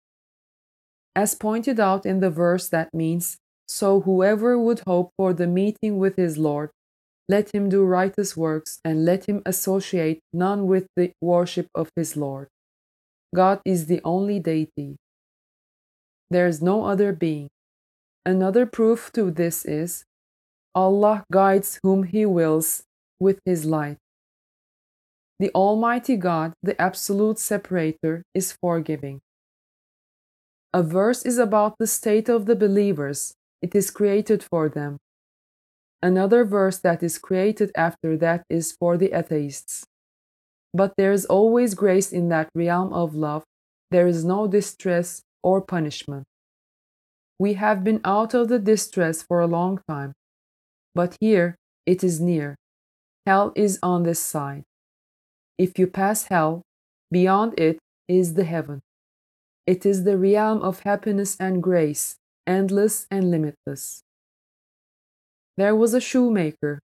As 1.16 1.36
pointed 1.36 1.80
out 1.80 2.08
in 2.08 2.22
the 2.22 2.32
verse, 2.32 2.68
that 2.70 2.92
means, 2.92 3.38
So 3.68 4.02
whoever 4.02 4.58
would 4.58 4.82
hope 4.88 5.12
for 5.16 5.32
the 5.34 5.46
meeting 5.46 6.00
with 6.00 6.16
his 6.16 6.40
Lord, 6.40 6.72
let 7.28 7.54
him 7.54 7.70
do 7.70 7.84
righteous 7.84 8.36
works 8.36 8.80
and 8.84 9.06
let 9.06 9.30
him 9.30 9.44
associate 9.46 10.22
none 10.34 10.66
with 10.66 10.88
the 10.96 11.12
worship 11.22 11.68
of 11.76 11.92
his 11.96 12.18
Lord. 12.18 12.48
God 13.36 13.62
is 13.64 13.86
the 13.86 14.02
only 14.04 14.40
deity. 14.40 14.98
There 16.30 16.48
is 16.48 16.62
no 16.62 16.86
other 16.86 17.12
being. 17.12 17.50
Another 18.26 18.66
proof 18.66 19.12
to 19.14 19.32
this 19.32 19.66
is 19.66 20.04
Allah 20.76 21.24
guides 21.32 21.80
whom 21.82 22.04
He 22.04 22.26
wills 22.26 22.84
with 23.20 23.40
His 23.46 23.66
light. 23.66 23.98
The 25.40 25.52
Almighty 25.56 26.18
God, 26.18 26.54
the 26.62 26.80
absolute 26.80 27.40
separator, 27.40 28.24
is 28.34 28.52
forgiving. 28.52 29.22
A 30.74 30.84
verse 30.84 31.26
is 31.26 31.40
about 31.40 31.78
the 31.80 31.88
state 31.88 32.30
of 32.30 32.46
the 32.46 32.56
believers, 32.56 33.34
it 33.62 33.74
is 33.74 33.90
created 33.90 34.44
for 34.44 34.70
them. 34.70 34.98
Another 36.04 36.46
verse 36.46 36.78
that 36.78 37.02
is 37.02 37.18
created 37.18 37.72
after 37.76 38.16
that 38.18 38.44
is 38.50 38.72
for 38.72 38.98
the 38.98 39.12
atheists. 39.12 39.86
But 40.74 40.94
there 40.98 41.12
is 41.12 41.26
always 41.26 41.74
grace 41.74 42.14
in 42.14 42.30
that 42.30 42.50
realm 42.54 42.94
of 42.94 43.16
love, 43.16 43.44
there 43.90 44.08
is 44.08 44.24
no 44.24 44.48
distress 44.48 45.24
or 45.44 45.62
punishment. 45.62 46.26
We 47.38 47.54
have 47.54 47.84
been 47.84 48.02
out 48.04 48.34
of 48.34 48.50
the 48.50 48.60
distress 48.60 49.24
for 49.24 49.40
a 49.40 49.48
long 49.48 49.80
time, 49.88 50.14
but 50.94 51.16
here 51.20 51.56
it 51.86 52.04
is 52.04 52.20
near. 52.20 52.56
Hell 53.26 53.54
is 53.56 53.80
on 53.82 54.04
this 54.04 54.20
side. 54.20 54.64
If 55.58 55.78
you 55.80 55.88
pass 55.88 56.26
hell, 56.26 56.64
beyond 57.12 57.60
it 57.60 57.80
is 58.08 58.34
the 58.34 58.44
heaven. 58.44 58.82
It 59.66 59.86
is 59.86 60.04
the 60.04 60.18
realm 60.18 60.62
of 60.62 60.82
happiness 60.82 61.38
and 61.40 61.62
grace, 61.62 62.16
endless 62.48 63.06
and 63.12 63.30
limitless. 63.30 64.02
There 65.58 65.76
was 65.76 65.94
a 65.94 66.02
shoemaker. 66.02 66.80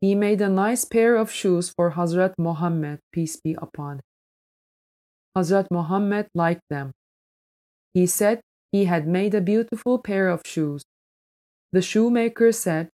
He 0.00 0.14
made 0.14 0.40
a 0.40 0.48
nice 0.48 0.84
pair 0.84 1.16
of 1.16 1.30
shoes 1.30 1.70
for 1.70 1.92
Hazrat 1.92 2.34
Muhammad, 2.38 3.00
peace 3.12 3.36
be 3.36 3.54
upon 3.54 3.96
him. 3.96 4.02
Hazrat 5.36 5.66
Muhammad 5.70 6.28
liked 6.34 6.62
them. 6.70 6.92
He 7.94 8.06
said 8.06 8.40
he 8.72 8.86
had 8.86 9.06
made 9.06 9.34
a 9.34 9.40
beautiful 9.40 9.98
pair 9.98 10.28
of 10.28 10.42
shoes. 10.44 10.82
The 11.72 11.80
shoemaker 11.80 12.50
said, 12.50 12.90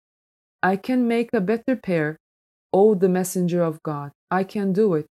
I 0.62 0.76
can 0.76 1.06
make 1.06 1.32
a 1.32 1.40
better 1.40 1.76
pair, 1.76 2.16
O 2.72 2.94
the 2.94 3.08
messenger 3.08 3.62
of 3.62 3.82
God, 3.82 4.12
I 4.30 4.42
can 4.42 4.72
do 4.72 4.94
it. 4.94 5.06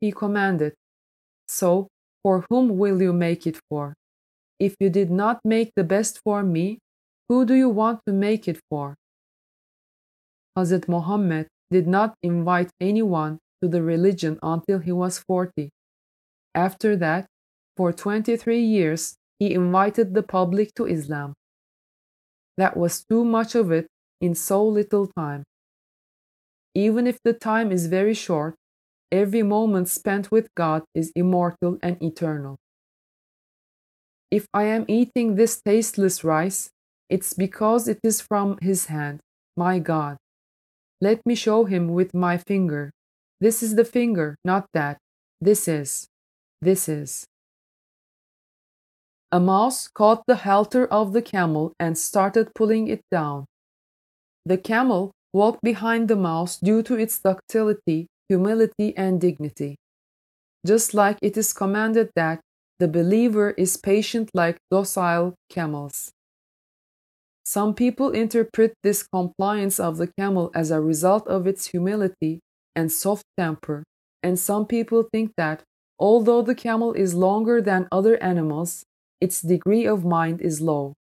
He 0.00 0.10
commanded, 0.10 0.74
So, 1.46 1.88
for 2.22 2.46
whom 2.48 2.78
will 2.78 3.00
you 3.00 3.12
make 3.12 3.46
it 3.46 3.60
for? 3.68 3.94
If 4.58 4.74
you 4.80 4.90
did 4.90 5.10
not 5.10 5.40
make 5.44 5.72
the 5.76 5.84
best 5.84 6.20
for 6.24 6.42
me, 6.42 6.78
who 7.28 7.44
do 7.44 7.54
you 7.54 7.68
want 7.68 8.00
to 8.06 8.12
make 8.12 8.48
it 8.48 8.58
for? 8.70 8.96
Hazrat 10.56 10.88
Muhammad 10.88 11.46
did 11.70 11.86
not 11.86 12.14
invite 12.22 12.70
anyone 12.80 13.38
to 13.62 13.68
the 13.68 13.82
religion 13.82 14.38
until 14.42 14.78
he 14.78 14.92
was 14.92 15.18
40. 15.18 15.70
After 16.54 16.96
that, 16.96 17.26
for 17.78 17.92
23 17.92 18.58
years, 18.60 19.14
he 19.38 19.54
invited 19.54 20.12
the 20.12 20.24
public 20.24 20.74
to 20.74 20.84
Islam. 20.84 21.32
That 22.56 22.76
was 22.76 23.04
too 23.08 23.24
much 23.24 23.54
of 23.54 23.70
it 23.70 23.86
in 24.20 24.34
so 24.34 24.66
little 24.66 25.06
time. 25.16 25.44
Even 26.74 27.06
if 27.06 27.18
the 27.22 27.32
time 27.32 27.70
is 27.70 27.86
very 27.86 28.14
short, 28.14 28.56
every 29.12 29.44
moment 29.44 29.88
spent 29.88 30.32
with 30.32 30.48
God 30.56 30.82
is 30.92 31.12
immortal 31.14 31.78
and 31.80 32.02
eternal. 32.02 32.56
If 34.28 34.46
I 34.52 34.64
am 34.64 34.84
eating 34.88 35.36
this 35.36 35.62
tasteless 35.62 36.24
rice, 36.24 36.70
it's 37.08 37.32
because 37.32 37.86
it 37.86 38.00
is 38.02 38.20
from 38.20 38.58
His 38.60 38.86
hand, 38.86 39.20
my 39.56 39.78
God. 39.78 40.16
Let 41.00 41.24
me 41.24 41.36
show 41.36 41.64
Him 41.64 41.94
with 41.94 42.12
my 42.12 42.38
finger. 42.38 42.90
This 43.40 43.62
is 43.62 43.76
the 43.76 43.84
finger, 43.84 44.34
not 44.44 44.66
that. 44.74 44.98
This 45.40 45.68
is. 45.68 46.08
This 46.60 46.88
is. 46.88 47.24
A 49.30 49.38
mouse 49.38 49.88
caught 49.88 50.22
the 50.26 50.36
halter 50.36 50.86
of 50.86 51.12
the 51.12 51.20
camel 51.20 51.72
and 51.78 51.98
started 51.98 52.54
pulling 52.54 52.88
it 52.88 53.02
down. 53.10 53.44
The 54.46 54.56
camel 54.56 55.12
walked 55.34 55.60
behind 55.62 56.08
the 56.08 56.16
mouse 56.16 56.58
due 56.58 56.82
to 56.84 56.94
its 56.94 57.18
ductility, 57.18 58.06
humility, 58.28 58.96
and 58.96 59.20
dignity. 59.20 59.76
Just 60.66 60.94
like 60.94 61.18
it 61.20 61.36
is 61.36 61.52
commanded 61.52 62.10
that 62.16 62.40
the 62.78 62.88
believer 62.88 63.50
is 63.50 63.76
patient 63.76 64.30
like 64.32 64.56
docile 64.70 65.34
camels. 65.50 66.10
Some 67.44 67.74
people 67.74 68.10
interpret 68.10 68.74
this 68.82 69.02
compliance 69.02 69.78
of 69.78 69.98
the 69.98 70.10
camel 70.18 70.50
as 70.54 70.70
a 70.70 70.80
result 70.80 71.26
of 71.28 71.46
its 71.46 71.66
humility 71.66 72.40
and 72.74 72.90
soft 72.90 73.24
temper, 73.36 73.84
and 74.22 74.38
some 74.38 74.66
people 74.66 75.08
think 75.12 75.32
that 75.36 75.62
although 75.98 76.42
the 76.42 76.54
camel 76.54 76.92
is 76.92 77.14
longer 77.14 77.60
than 77.60 77.88
other 77.90 78.22
animals, 78.22 78.84
its 79.20 79.40
degree 79.40 79.86
of 79.86 80.04
mind 80.04 80.40
is 80.40 80.60
low. 80.60 80.94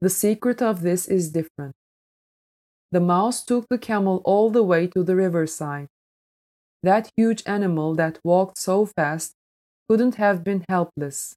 The 0.00 0.10
secret 0.10 0.60
of 0.62 0.82
this 0.82 1.06
is 1.06 1.30
different. 1.30 1.74
The 2.92 3.00
mouse 3.00 3.44
took 3.44 3.66
the 3.68 3.78
camel 3.78 4.22
all 4.24 4.50
the 4.50 4.62
way 4.62 4.86
to 4.88 5.02
the 5.02 5.16
riverside. 5.16 5.88
That 6.82 7.10
huge 7.16 7.42
animal 7.46 7.94
that 7.94 8.18
walked 8.22 8.58
so 8.58 8.86
fast 8.86 9.32
couldn't 9.88 10.16
have 10.16 10.44
been 10.44 10.64
helpless. 10.68 11.34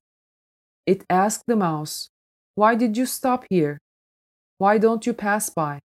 It 0.85 1.03
asked 1.09 1.43
the 1.47 1.55
mouse, 1.55 2.09
Why 2.55 2.75
did 2.75 2.97
you 2.97 3.05
stop 3.05 3.45
here? 3.49 3.79
why 4.57 4.77
don't 4.77 5.05
you 5.05 5.13
pass 5.13 5.49
by? 5.49 5.79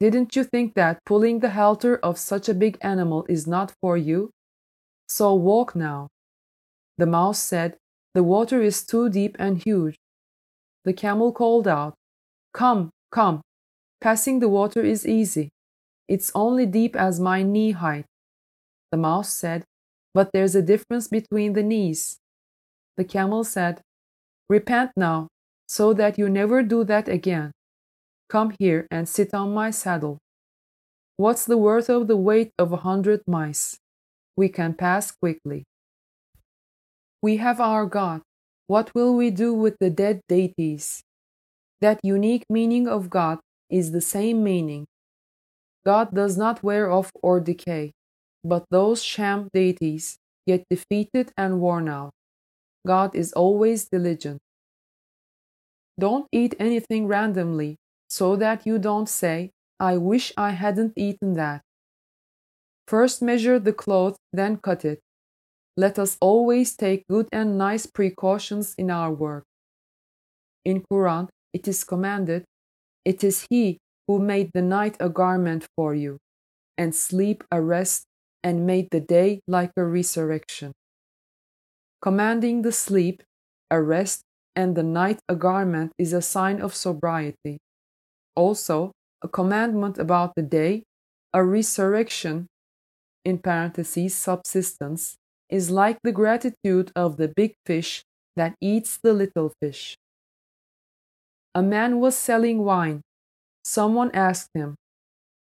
Didn't 0.00 0.34
you 0.36 0.44
think 0.44 0.74
that 0.74 1.04
pulling 1.04 1.40
the 1.40 1.50
halter 1.50 1.96
of 1.96 2.18
such 2.18 2.48
a 2.48 2.54
big 2.54 2.78
animal 2.80 3.24
is 3.28 3.46
not 3.46 3.72
for 3.80 3.96
you? 3.96 4.30
So 5.08 5.34
walk 5.34 5.74
now. 5.74 6.08
The 6.98 7.06
mouse 7.06 7.38
said, 7.38 7.76
The 8.18 8.24
water 8.24 8.60
is 8.60 8.84
too 8.84 9.08
deep 9.08 9.36
and 9.38 9.62
huge. 9.62 9.94
The 10.84 10.92
camel 10.92 11.30
called 11.30 11.68
out, 11.68 11.94
Come, 12.52 12.90
come, 13.12 13.42
passing 14.00 14.40
the 14.40 14.48
water 14.48 14.82
is 14.82 15.06
easy. 15.06 15.50
It's 16.08 16.32
only 16.34 16.66
deep 16.66 16.96
as 16.96 17.20
my 17.20 17.44
knee 17.44 17.70
height. 17.70 18.06
The 18.90 18.98
mouse 18.98 19.32
said, 19.32 19.62
But 20.14 20.30
there's 20.32 20.56
a 20.56 20.62
difference 20.62 21.06
between 21.06 21.52
the 21.52 21.62
knees. 21.62 22.18
The 22.96 23.04
camel 23.04 23.44
said, 23.44 23.82
Repent 24.48 24.90
now, 24.96 25.28
so 25.68 25.92
that 25.92 26.18
you 26.18 26.28
never 26.28 26.64
do 26.64 26.82
that 26.82 27.08
again. 27.08 27.52
Come 28.28 28.52
here 28.58 28.88
and 28.90 29.08
sit 29.08 29.32
on 29.32 29.54
my 29.54 29.70
saddle. 29.70 30.18
What's 31.18 31.44
the 31.44 31.56
worth 31.56 31.88
of 31.88 32.08
the 32.08 32.16
weight 32.16 32.50
of 32.58 32.72
a 32.72 32.78
hundred 32.78 33.22
mice? 33.28 33.78
We 34.36 34.48
can 34.48 34.74
pass 34.74 35.12
quickly. 35.12 35.62
We 37.22 37.38
have 37.38 37.60
our 37.60 37.86
God. 37.86 38.22
What 38.66 38.94
will 38.94 39.14
we 39.16 39.30
do 39.30 39.54
with 39.54 39.76
the 39.80 39.90
dead 39.90 40.20
deities? 40.28 41.02
That 41.80 42.00
unique 42.02 42.44
meaning 42.50 42.86
of 42.88 43.10
God 43.10 43.40
is 43.70 43.92
the 43.92 44.00
same 44.00 44.44
meaning. 44.44 44.86
God 45.84 46.14
does 46.14 46.36
not 46.36 46.62
wear 46.62 46.90
off 46.90 47.10
or 47.22 47.40
decay, 47.40 47.92
but 48.44 48.64
those 48.70 49.02
sham 49.02 49.48
deities 49.52 50.18
get 50.46 50.64
defeated 50.70 51.32
and 51.36 51.60
worn 51.60 51.88
out. 51.88 52.10
God 52.86 53.14
is 53.14 53.32
always 53.32 53.88
diligent. 53.88 54.40
Don't 55.98 56.26
eat 56.30 56.54
anything 56.58 57.06
randomly 57.06 57.76
so 58.08 58.36
that 58.36 58.66
you 58.66 58.78
don't 58.78 59.08
say, 59.08 59.50
I 59.80 59.96
wish 59.96 60.32
I 60.36 60.50
hadn't 60.50 60.92
eaten 60.96 61.34
that. 61.34 61.62
First 62.86 63.22
measure 63.22 63.58
the 63.58 63.72
cloth, 63.72 64.16
then 64.32 64.56
cut 64.58 64.84
it. 64.84 65.00
Let 65.78 65.96
us 65.96 66.18
always 66.20 66.74
take 66.74 67.06
good 67.08 67.28
and 67.30 67.56
nice 67.56 67.86
precautions 67.86 68.74
in 68.76 68.90
our 68.90 69.12
work. 69.12 69.44
In 70.64 70.82
Quran, 70.90 71.28
it 71.52 71.68
is 71.68 71.84
commanded, 71.84 72.42
It 73.04 73.22
is 73.22 73.46
He 73.48 73.78
who 74.08 74.18
made 74.18 74.50
the 74.54 74.62
night 74.62 74.96
a 74.98 75.08
garment 75.08 75.68
for 75.76 75.94
you, 75.94 76.18
and 76.76 76.92
sleep 76.96 77.44
a 77.52 77.62
rest, 77.62 78.02
and 78.42 78.66
made 78.66 78.88
the 78.90 78.98
day 78.98 79.38
like 79.46 79.70
a 79.76 79.84
resurrection. 79.84 80.72
Commanding 82.02 82.62
the 82.62 82.72
sleep, 82.72 83.22
a 83.70 83.80
rest, 83.80 84.22
and 84.56 84.74
the 84.74 84.82
night 84.82 85.20
a 85.28 85.36
garment 85.36 85.92
is 85.96 86.12
a 86.12 86.20
sign 86.20 86.60
of 86.60 86.74
sobriety. 86.74 87.58
Also, 88.34 88.90
a 89.22 89.28
commandment 89.28 89.96
about 89.96 90.32
the 90.34 90.42
day, 90.42 90.82
a 91.32 91.44
resurrection, 91.44 92.48
in 93.24 93.38
parentheses, 93.38 94.16
subsistence, 94.16 95.14
is 95.50 95.70
like 95.70 95.98
the 96.02 96.12
gratitude 96.12 96.92
of 96.94 97.16
the 97.16 97.28
big 97.28 97.54
fish 97.66 98.04
that 98.36 98.54
eats 98.60 98.98
the 98.98 99.12
little 99.12 99.52
fish. 99.60 99.96
A 101.54 101.62
man 101.62 102.00
was 102.00 102.16
selling 102.16 102.64
wine. 102.64 103.02
Someone 103.64 104.10
asked 104.12 104.50
him, 104.54 104.76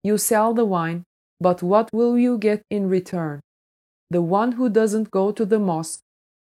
You 0.03 0.19
sell 0.19 0.55
the 0.55 0.65
wine, 0.65 1.05
but 1.41 1.63
what 1.63 1.91
will 1.93 2.19
you 2.19 2.39
get 2.39 2.63
in 2.71 2.89
return? 2.89 3.41
The 4.11 4.23
one 4.23 4.53
who 4.53 4.69
doesn't 4.69 5.11
go 5.11 5.33
to 5.33 5.45
the 5.45 5.59
mosque 5.59 6.01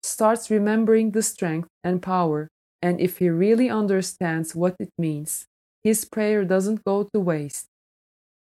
starts 0.03 0.49
remembering 0.49 1.11
the 1.11 1.21
strength 1.21 1.67
and 1.83 2.01
power, 2.01 2.47
and 2.81 2.99
if 2.99 3.19
he 3.19 3.29
really 3.29 3.69
understands 3.69 4.55
what 4.55 4.75
it 4.79 4.89
means, 4.97 5.45
his 5.83 6.05
prayer 6.05 6.43
doesn't 6.43 6.83
go 6.83 7.07
to 7.13 7.19
waste. 7.19 7.67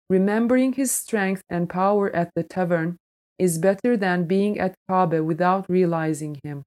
Remembering 0.10 0.74
his 0.74 0.92
strength 0.92 1.42
and 1.50 1.70
power 1.70 2.16
at 2.16 2.32
the 2.36 2.44
tavern 2.44 2.98
is 3.42 3.58
better 3.58 3.98
than 3.98 4.30
being 4.30 4.60
at 4.60 4.76
Kaaba 4.88 5.24
without 5.26 5.66
realizing 5.68 6.38
him. 6.44 6.62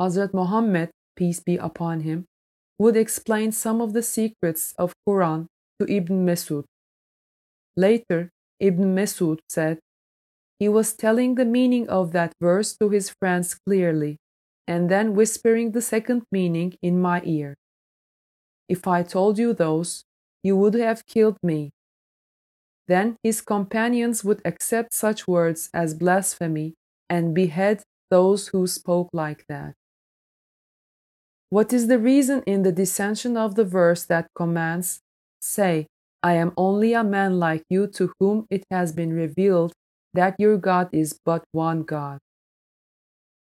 Hazrat 0.00 0.32
Muhammad, 0.32 0.88
peace 1.16 1.40
be 1.40 1.56
upon 1.58 2.00
him, 2.00 2.24
would 2.78 2.96
explain 2.96 3.52
some 3.52 3.82
of 3.82 3.92
the 3.92 4.02
secrets 4.02 4.72
of 4.78 4.94
Quran 5.06 5.48
to 5.78 5.84
Ibn 5.84 6.24
Masud. 6.24 6.64
Later, 7.76 8.30
Ibn 8.60 8.94
Masud 8.96 9.40
said, 9.50 9.80
he 10.58 10.68
was 10.68 10.94
telling 10.94 11.34
the 11.34 11.44
meaning 11.44 11.86
of 11.90 12.12
that 12.12 12.32
verse 12.40 12.74
to 12.78 12.88
his 12.88 13.10
friends 13.10 13.54
clearly, 13.54 14.16
and 14.66 14.88
then 14.90 15.14
whispering 15.14 15.72
the 15.72 15.82
second 15.82 16.24
meaning 16.32 16.72
in 16.80 16.98
my 16.98 17.20
ear. 17.24 17.54
If 18.68 18.88
I 18.88 19.02
told 19.02 19.38
you 19.38 19.52
those, 19.52 20.04
you 20.42 20.56
would 20.56 20.74
have 20.74 21.04
killed 21.06 21.36
me. 21.42 21.72
Then 22.88 23.16
his 23.22 23.40
companions 23.40 24.22
would 24.24 24.40
accept 24.44 24.94
such 24.94 25.26
words 25.26 25.68
as 25.74 25.94
blasphemy 25.94 26.74
and 27.08 27.34
behead 27.34 27.82
those 28.10 28.48
who 28.48 28.66
spoke 28.66 29.10
like 29.12 29.44
that. 29.48 29.74
What 31.50 31.72
is 31.72 31.86
the 31.86 31.98
reason 31.98 32.42
in 32.46 32.62
the 32.62 32.72
dissension 32.72 33.36
of 33.36 33.54
the 33.54 33.64
verse 33.64 34.04
that 34.06 34.28
commands, 34.34 35.00
Say, 35.40 35.86
I 36.22 36.34
am 36.34 36.52
only 36.56 36.92
a 36.92 37.04
man 37.04 37.38
like 37.38 37.62
you 37.70 37.86
to 37.88 38.12
whom 38.18 38.46
it 38.50 38.64
has 38.70 38.92
been 38.92 39.12
revealed 39.12 39.72
that 40.12 40.34
your 40.38 40.56
God 40.56 40.88
is 40.92 41.18
but 41.24 41.44
one 41.52 41.82
God. 41.82 42.18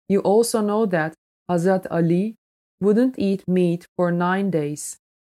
You 0.08 0.20
also 0.20 0.62
know 0.62 0.86
that 0.88 1.14
Hazrat 1.50 1.88
Ali 1.90 2.36
wouldn't 2.80 3.18
eat 3.18 3.44
meat 3.48 3.88
for 3.96 4.12
nine 4.12 4.52
days, 4.52 4.98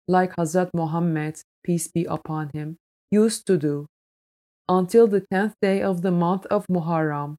like 0.08 0.34
Hazrat 0.36 0.70
Muhammad, 0.74 1.40
peace 1.62 1.88
be 1.88 2.04
upon 2.04 2.50
him, 2.52 2.78
used 3.10 3.46
to 3.46 3.58
do, 3.58 3.86
until 4.68 5.06
the 5.06 5.24
tenth 5.32 5.54
day 5.60 5.82
of 5.82 6.02
the 6.02 6.10
month 6.10 6.46
of 6.46 6.66
Muharram. 6.68 7.36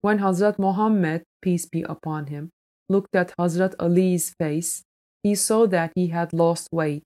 When 0.00 0.18
Hazrat 0.18 0.58
Muhammad, 0.58 1.24
peace 1.42 1.66
be 1.66 1.82
upon 1.82 2.26
him, 2.26 2.50
looked 2.88 3.14
at 3.16 3.34
Hazrat 3.38 3.74
Ali's 3.78 4.34
face, 4.38 4.82
he 5.22 5.34
saw 5.34 5.66
that 5.66 5.92
he 5.94 6.08
had 6.08 6.32
lost 6.32 6.68
weight. 6.70 7.02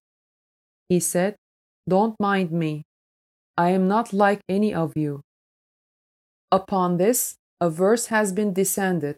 He 0.89 1.01
said, 1.01 1.37
Don't 1.89 2.17
mind 2.19 2.51
me. 2.51 2.83
I 3.57 3.71
am 3.71 3.89
not 3.89 4.13
like 4.13 4.41
any 4.49 4.75
of 4.75 4.97
you. 4.97 5.21
Upon 6.51 6.97
this, 6.97 7.37
a 7.61 7.71
verse 7.71 8.07
has 8.07 8.33
been 8.33 8.53
descended. 8.53 9.17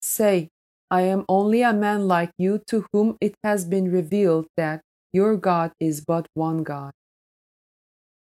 Say, 0.00 0.48
I 0.90 1.02
am 1.02 1.24
only 1.28 1.62
a 1.62 1.72
man 1.72 2.06
like 2.06 2.30
you 2.38 2.60
to 2.68 2.86
whom 2.92 3.16
it 3.20 3.34
has 3.42 3.64
been 3.64 3.90
revealed 3.90 4.46
that 4.56 4.82
your 5.12 5.36
God 5.36 5.72
is 5.80 6.04
but 6.04 6.26
one 6.34 6.62
God. 6.62 6.92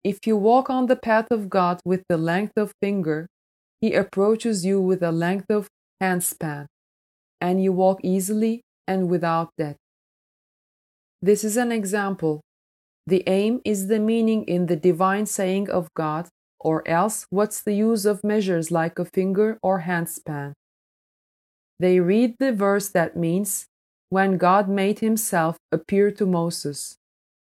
If 0.03 0.27
you 0.27 0.35
walk 0.35 0.69
on 0.69 0.87
the 0.87 0.97
path 0.97 1.27
of 1.31 1.49
God 1.49 1.79
with 1.85 2.03
the 2.09 2.17
length 2.17 2.57
of 2.57 2.73
finger, 2.81 3.27
he 3.79 3.93
approaches 3.93 4.65
you 4.65 4.81
with 4.81 5.01
a 5.01 5.11
length 5.11 5.49
of 5.49 5.67
handspan, 6.01 6.65
and 7.39 7.63
you 7.63 7.71
walk 7.71 7.99
easily 8.03 8.61
and 8.85 9.09
without 9.09 9.49
death. 9.57 9.77
This 11.21 11.45
is 11.45 11.55
an 11.55 11.71
example. 11.71 12.41
The 13.07 13.23
aim 13.27 13.61
is 13.63 13.87
the 13.87 13.99
meaning 13.99 14.43
in 14.43 14.65
the 14.65 14.75
divine 14.75 15.25
saying 15.25 15.69
of 15.69 15.87
God 15.93 16.27
or 16.59 16.87
else, 16.87 17.25
what's 17.29 17.61
the 17.61 17.73
use 17.73 18.05
of 18.05 18.23
measures 18.23 18.71
like 18.71 18.97
a 18.97 19.05
finger 19.05 19.57
or 19.61 19.81
handspan? 19.81 20.53
They 21.79 21.99
read 21.99 22.35
the 22.39 22.53
verse 22.53 22.87
that 22.89 23.17
means, 23.17 23.67
when 24.09 24.37
God 24.37 24.69
made 24.69 24.99
himself 24.99 25.57
appear 25.71 26.11
to 26.11 26.25
Moses. 26.25 26.95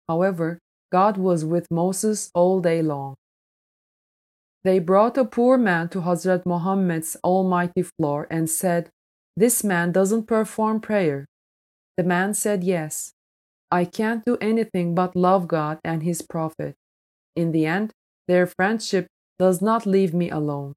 However, 0.07 0.57
God 0.91 1.17
was 1.17 1.45
with 1.45 1.71
Moses 1.71 2.29
all 2.33 2.59
day 2.59 2.81
long. 2.81 3.15
They 4.63 4.79
brought 4.79 5.17
a 5.17 5.25
poor 5.25 5.57
man 5.57 5.89
to 5.89 6.01
Hazrat 6.01 6.45
Muhammad's 6.45 7.17
almighty 7.23 7.83
floor 7.83 8.27
and 8.29 8.49
said, 8.49 8.89
This 9.35 9.63
man 9.63 9.91
doesn't 9.91 10.27
perform 10.27 10.81
prayer. 10.81 11.25
The 11.97 12.03
man 12.03 12.33
said, 12.33 12.63
Yes. 12.63 13.13
I 13.71 13.85
can't 13.85 14.25
do 14.25 14.37
anything 14.41 14.93
but 14.93 15.15
love 15.15 15.47
God 15.47 15.79
and 15.83 16.03
His 16.03 16.21
Prophet. 16.21 16.75
In 17.35 17.53
the 17.53 17.65
end, 17.65 17.91
their 18.27 18.45
friendship 18.45 19.07
does 19.39 19.61
not 19.61 19.85
leave 19.85 20.13
me 20.13 20.29
alone. 20.29 20.73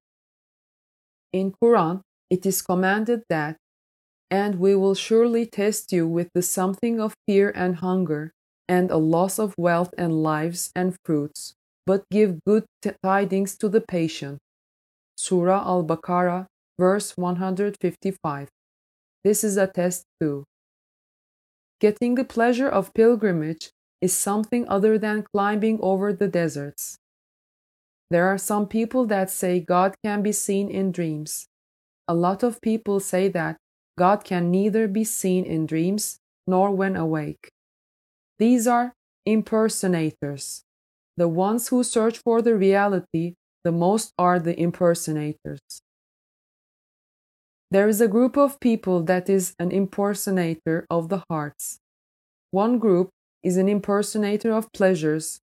In 1.33 1.53
Quran, 1.53 2.03
it 2.31 2.47
is 2.47 2.63
commanded 2.63 3.25
that, 3.29 3.57
and 4.31 4.61
we 4.61 4.75
will 4.77 4.95
surely 4.95 5.45
test 5.45 5.93
you 5.93 6.07
with 6.07 6.29
the 6.35 6.43
something 6.43 7.01
of 7.01 7.15
fear 7.27 7.53
and 7.55 7.77
hunger, 7.77 8.33
and 8.69 8.91
a 8.91 8.97
loss 8.97 9.39
of 9.39 9.55
wealth 9.59 9.95
and 9.99 10.23
lives 10.23 10.71
and 10.75 10.97
fruits, 11.05 11.55
but 11.87 12.05
give 12.11 12.45
good 12.45 12.65
tidings 13.03 13.57
to 13.59 13.69
the 13.69 13.81
patient. 13.81 14.39
Surah 15.17 15.65
Al 15.65 15.85
Baqarah, 15.85 16.47
verse 16.79 17.17
155. 17.17 18.49
This 19.23 19.45
is 19.45 19.57
a 19.57 19.67
test 19.67 20.05
too. 20.21 20.45
Getting 21.81 22.15
the 22.15 22.25
pleasure 22.25 22.69
of 22.69 22.95
pilgrimage 22.95 23.71
is 24.01 24.13
something 24.13 24.69
other 24.69 24.99
than 24.99 25.25
climbing 25.33 25.79
over 25.81 26.13
the 26.13 26.29
deserts. 26.29 26.97
There 28.11 28.27
are 28.27 28.39
some 28.39 28.67
people 28.69 29.07
that 29.07 29.31
say 29.31 29.61
God 29.61 29.95
can 30.05 30.23
be 30.23 30.33
seen 30.33 30.69
in 30.69 30.93
dreams. 30.93 31.47
A 32.07 32.15
lot 32.15 32.43
of 32.43 32.61
people 32.61 33.01
say 33.01 33.29
that 33.29 33.57
God 33.97 34.25
can 34.25 34.51
neither 34.51 34.89
be 34.89 35.05
seen 35.05 35.45
in 35.45 35.67
dreams 35.67 36.19
nor 36.47 36.71
when 36.71 36.97
awake. 36.97 37.49
These 38.39 38.67
are 38.67 38.93
impersonators. 39.27 40.65
The 41.17 41.29
ones 41.29 41.69
who 41.69 41.85
search 41.85 42.19
for 42.19 42.43
the 42.43 42.57
reality 42.57 43.35
the 43.65 43.73
most 43.73 44.13
are 44.19 44.39
the 44.39 44.59
impersonators. 44.61 45.61
There 47.71 47.89
is 47.89 48.01
a 48.01 48.09
group 48.09 48.37
of 48.37 48.61
people 48.61 49.03
that 49.05 49.29
is 49.29 49.55
an 49.59 49.71
impersonator 49.73 50.87
of 50.91 51.09
the 51.09 51.25
hearts. 51.31 51.79
One 52.51 52.79
group 52.79 53.11
is 53.43 53.57
an 53.57 53.69
impersonator 53.69 54.53
of 54.53 54.73
pleasures, 54.73 55.41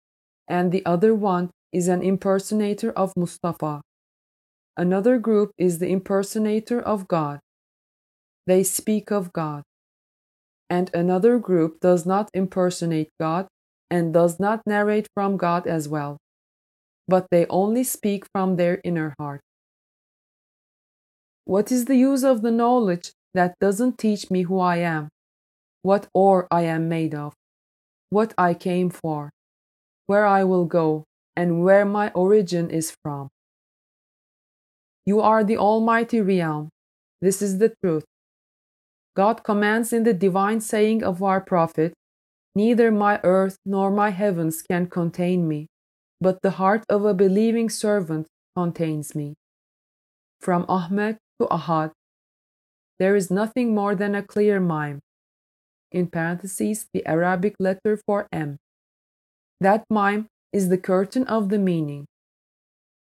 and 0.49 0.72
the 0.72 0.84
other 0.84 1.14
one 1.14 1.51
is 1.72 1.89
an 1.89 2.03
impersonator 2.03 2.91
of 2.91 3.16
Mustafa. 3.16 3.82
Another 4.76 5.18
group 5.18 5.53
is 5.57 5.78
the 5.78 5.89
impersonator 5.89 6.80
of 6.80 7.09
God. 7.09 7.41
They 8.47 8.62
speak 8.62 9.11
of 9.11 9.32
God. 9.32 9.62
And 10.70 10.90
another 10.94 11.38
group 11.38 11.80
does 11.80 12.04
not 12.04 12.30
impersonate 12.34 13.10
God 13.18 13.48
and 13.90 14.12
does 14.12 14.38
not 14.38 14.60
narrate 14.66 15.08
from 15.14 15.36
God 15.36 15.66
as 15.66 15.88
well, 15.88 16.18
but 17.06 17.28
they 17.30 17.46
only 17.46 17.84
speak 17.84 18.26
from 18.32 18.56
their 18.56 18.80
inner 18.84 19.14
heart. 19.18 19.40
What 21.44 21.72
is 21.72 21.86
the 21.86 21.96
use 21.96 22.22
of 22.22 22.42
the 22.42 22.50
knowledge 22.50 23.12
that 23.32 23.54
doesn't 23.60 23.96
teach 23.96 24.30
me 24.30 24.42
who 24.42 24.58
I 24.58 24.76
am, 24.76 25.08
what 25.80 26.06
ore 26.12 26.46
I 26.50 26.62
am 26.62 26.88
made 26.88 27.14
of, 27.14 27.32
what 28.10 28.34
I 28.36 28.52
came 28.52 28.90
for, 28.90 29.30
where 30.06 30.26
I 30.26 30.44
will 30.44 30.66
go, 30.66 31.04
and 31.34 31.62
where 31.64 31.86
my 31.86 32.10
origin 32.10 32.68
is 32.68 32.94
from? 33.02 33.28
You 35.06 35.20
are 35.22 35.42
the 35.42 35.56
Almighty 35.56 36.20
Realm. 36.20 36.68
This 37.22 37.40
is 37.40 37.56
the 37.56 37.72
truth. 37.82 38.04
God 39.18 39.42
commands 39.42 39.92
in 39.92 40.04
the 40.04 40.14
divine 40.14 40.60
saying 40.60 41.02
of 41.02 41.24
our 41.24 41.40
Prophet 41.40 41.92
Neither 42.54 42.92
my 42.92 43.20
earth 43.24 43.58
nor 43.66 43.90
my 43.90 44.10
heavens 44.10 44.62
can 44.62 44.86
contain 44.86 45.48
me, 45.48 45.66
but 46.20 46.42
the 46.42 46.52
heart 46.62 46.84
of 46.88 47.04
a 47.04 47.14
believing 47.14 47.68
servant 47.68 48.28
contains 48.56 49.16
me. 49.16 49.34
From 50.40 50.64
Ahmed 50.68 51.18
to 51.40 51.48
Ahad, 51.48 51.90
there 53.00 53.16
is 53.16 53.28
nothing 53.30 53.74
more 53.74 53.96
than 53.96 54.14
a 54.14 54.22
clear 54.22 54.60
mime. 54.60 55.00
In 55.90 56.06
parentheses, 56.06 56.86
the 56.92 57.04
Arabic 57.04 57.56
letter 57.58 57.98
for 58.06 58.28
M. 58.32 58.58
That 59.60 59.84
mime 59.90 60.26
is 60.52 60.68
the 60.68 60.78
curtain 60.78 61.24
of 61.26 61.48
the 61.48 61.58
meaning. 61.58 62.06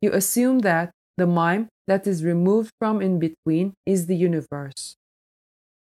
You 0.00 0.12
assume 0.12 0.60
that 0.60 0.92
the 1.18 1.26
mime 1.26 1.68
that 1.86 2.06
is 2.06 2.24
removed 2.24 2.70
from 2.78 3.02
in 3.02 3.18
between 3.18 3.74
is 3.84 4.06
the 4.06 4.16
universe. 4.16 4.96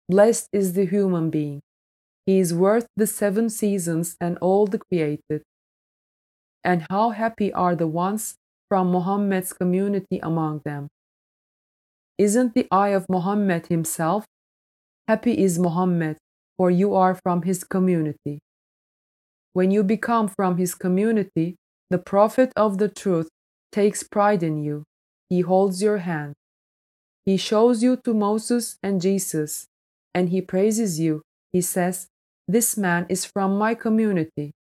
Blessed 0.09 0.49
is 0.51 0.73
the 0.73 0.85
human 0.85 1.29
being. 1.29 1.61
He 2.25 2.39
is 2.39 2.53
worth 2.53 2.87
the 2.97 3.07
seven 3.07 3.49
seasons 3.49 4.17
and 4.19 4.37
all 4.41 4.67
the 4.67 4.79
created. 4.79 5.43
And 6.63 6.85
how 6.89 7.11
happy 7.11 7.53
are 7.53 7.75
the 7.75 7.87
ones 7.87 8.35
from 8.67 8.91
Muhammad's 8.91 9.53
community 9.53 10.19
among 10.21 10.61
them. 10.65 10.87
Isn't 12.17 12.53
the 12.55 12.67
eye 12.71 12.89
of 12.89 13.05
Muhammad 13.07 13.67
himself? 13.67 14.25
Happy 15.07 15.37
is 15.41 15.57
Muhammad, 15.57 16.17
for 16.57 16.69
you 16.69 16.93
are 16.95 17.15
from 17.15 17.43
his 17.43 17.63
community. 17.63 18.39
When 19.53 19.71
you 19.71 19.83
become 19.83 20.27
from 20.27 20.57
his 20.57 20.75
community, 20.75 21.55
the 21.89 21.97
Prophet 21.99 22.51
of 22.55 22.77
the 22.79 22.89
truth 22.89 23.29
takes 23.71 24.03
pride 24.03 24.43
in 24.43 24.57
you 24.63 24.83
he 25.29 25.41
holds 25.41 25.81
your 25.81 25.99
hand. 25.99 26.33
He 27.25 27.37
shows 27.37 27.83
you 27.83 27.97
to 27.97 28.13
Moses 28.13 28.77
and 28.81 28.99
Jesus, 28.99 29.67
and 30.13 30.29
he 30.29 30.41
praises 30.41 30.99
you. 30.99 31.21
He 31.51 31.61
says, 31.61 32.07
This 32.47 32.77
man 32.77 33.05
is 33.09 33.25
from 33.25 33.57
my 33.57 33.75
community. 33.75 34.51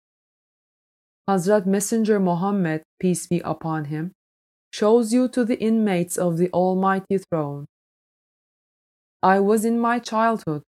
Hazrat 1.28 1.66
Messenger 1.66 2.18
Muhammad, 2.20 2.82
peace 2.98 3.26
be 3.26 3.40
upon 3.40 3.86
him, 3.86 4.12
shows 4.72 5.12
you 5.12 5.28
to 5.28 5.44
the 5.44 5.58
inmates 5.60 6.16
of 6.16 6.38
the 6.38 6.50
Almighty 6.52 7.18
Throne. 7.18 7.66
I 9.22 9.40
was 9.40 9.64
in 9.64 9.78
my 9.78 9.98
childhood. 9.98 10.62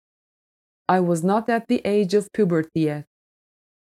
I 0.88 1.00
was 1.00 1.24
not 1.24 1.50
at 1.50 1.68
the 1.68 1.82
age 1.86 2.14
of 2.14 2.28
puberty 2.34 2.82
yet. 2.82 3.06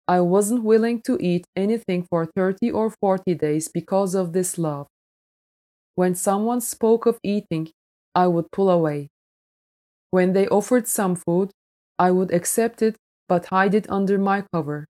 I 0.07 0.21
wasn't 0.21 0.63
willing 0.63 1.01
to 1.03 1.17
eat 1.21 1.45
anything 1.55 2.03
for 2.09 2.25
30 2.25 2.71
or 2.71 2.89
40 2.89 3.35
days 3.35 3.69
because 3.69 4.15
of 4.15 4.33
this 4.33 4.57
love. 4.57 4.87
When 5.95 6.15
someone 6.15 6.61
spoke 6.61 7.05
of 7.05 7.19
eating, 7.23 7.69
I 8.15 8.27
would 8.27 8.51
pull 8.51 8.69
away. 8.71 9.09
When 10.11 10.33
they 10.33 10.47
offered 10.47 10.87
some 10.87 11.15
food, 11.15 11.51
I 11.97 12.11
would 12.11 12.33
accept 12.33 12.81
it 12.81 12.95
but 13.27 13.47
hide 13.47 13.75
it 13.75 13.89
under 13.89 14.17
my 14.17 14.43
cover. 14.53 14.85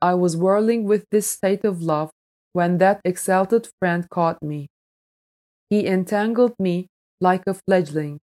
I 0.00 0.14
was 0.14 0.36
whirling 0.36 0.84
with 0.84 1.04
this 1.10 1.28
state 1.28 1.64
of 1.64 1.82
love 1.82 2.10
when 2.52 2.78
that 2.78 3.00
exalted 3.04 3.68
friend 3.80 4.08
caught 4.10 4.42
me. 4.42 4.68
He 5.70 5.86
entangled 5.86 6.54
me 6.58 6.88
like 7.20 7.42
a 7.46 7.54
fledgling. 7.54 8.20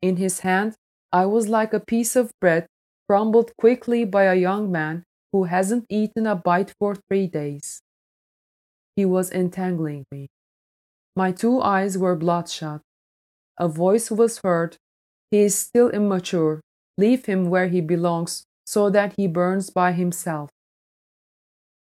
In 0.00 0.16
his 0.16 0.40
hand, 0.40 0.74
I 1.12 1.26
was 1.26 1.48
like 1.48 1.74
a 1.74 1.80
piece 1.80 2.16
of 2.16 2.30
bread 2.40 2.66
crumbled 3.08 3.52
quickly 3.58 4.04
by 4.06 4.24
a 4.24 4.34
young 4.34 4.72
man 4.72 5.04
who 5.32 5.44
hasn't 5.44 5.84
eaten 5.90 6.26
a 6.26 6.34
bite 6.34 6.72
for 6.78 6.94
three 6.94 7.26
days. 7.26 7.82
He 8.96 9.04
was 9.04 9.30
entangling 9.30 10.06
me. 10.10 10.28
My 11.16 11.32
two 11.32 11.60
eyes 11.60 11.98
were 11.98 12.16
bloodshot. 12.16 12.82
A 13.58 13.68
voice 13.68 14.10
was 14.10 14.38
heard 14.38 14.78
He 15.30 15.40
is 15.40 15.54
still 15.54 15.90
immature. 15.90 16.60
Leave 16.98 17.26
him 17.26 17.50
where 17.50 17.68
he 17.68 17.80
belongs, 17.80 18.44
so 18.64 18.90
that 18.90 19.14
he 19.16 19.26
burns 19.26 19.70
by 19.70 19.92
himself. 19.92 20.50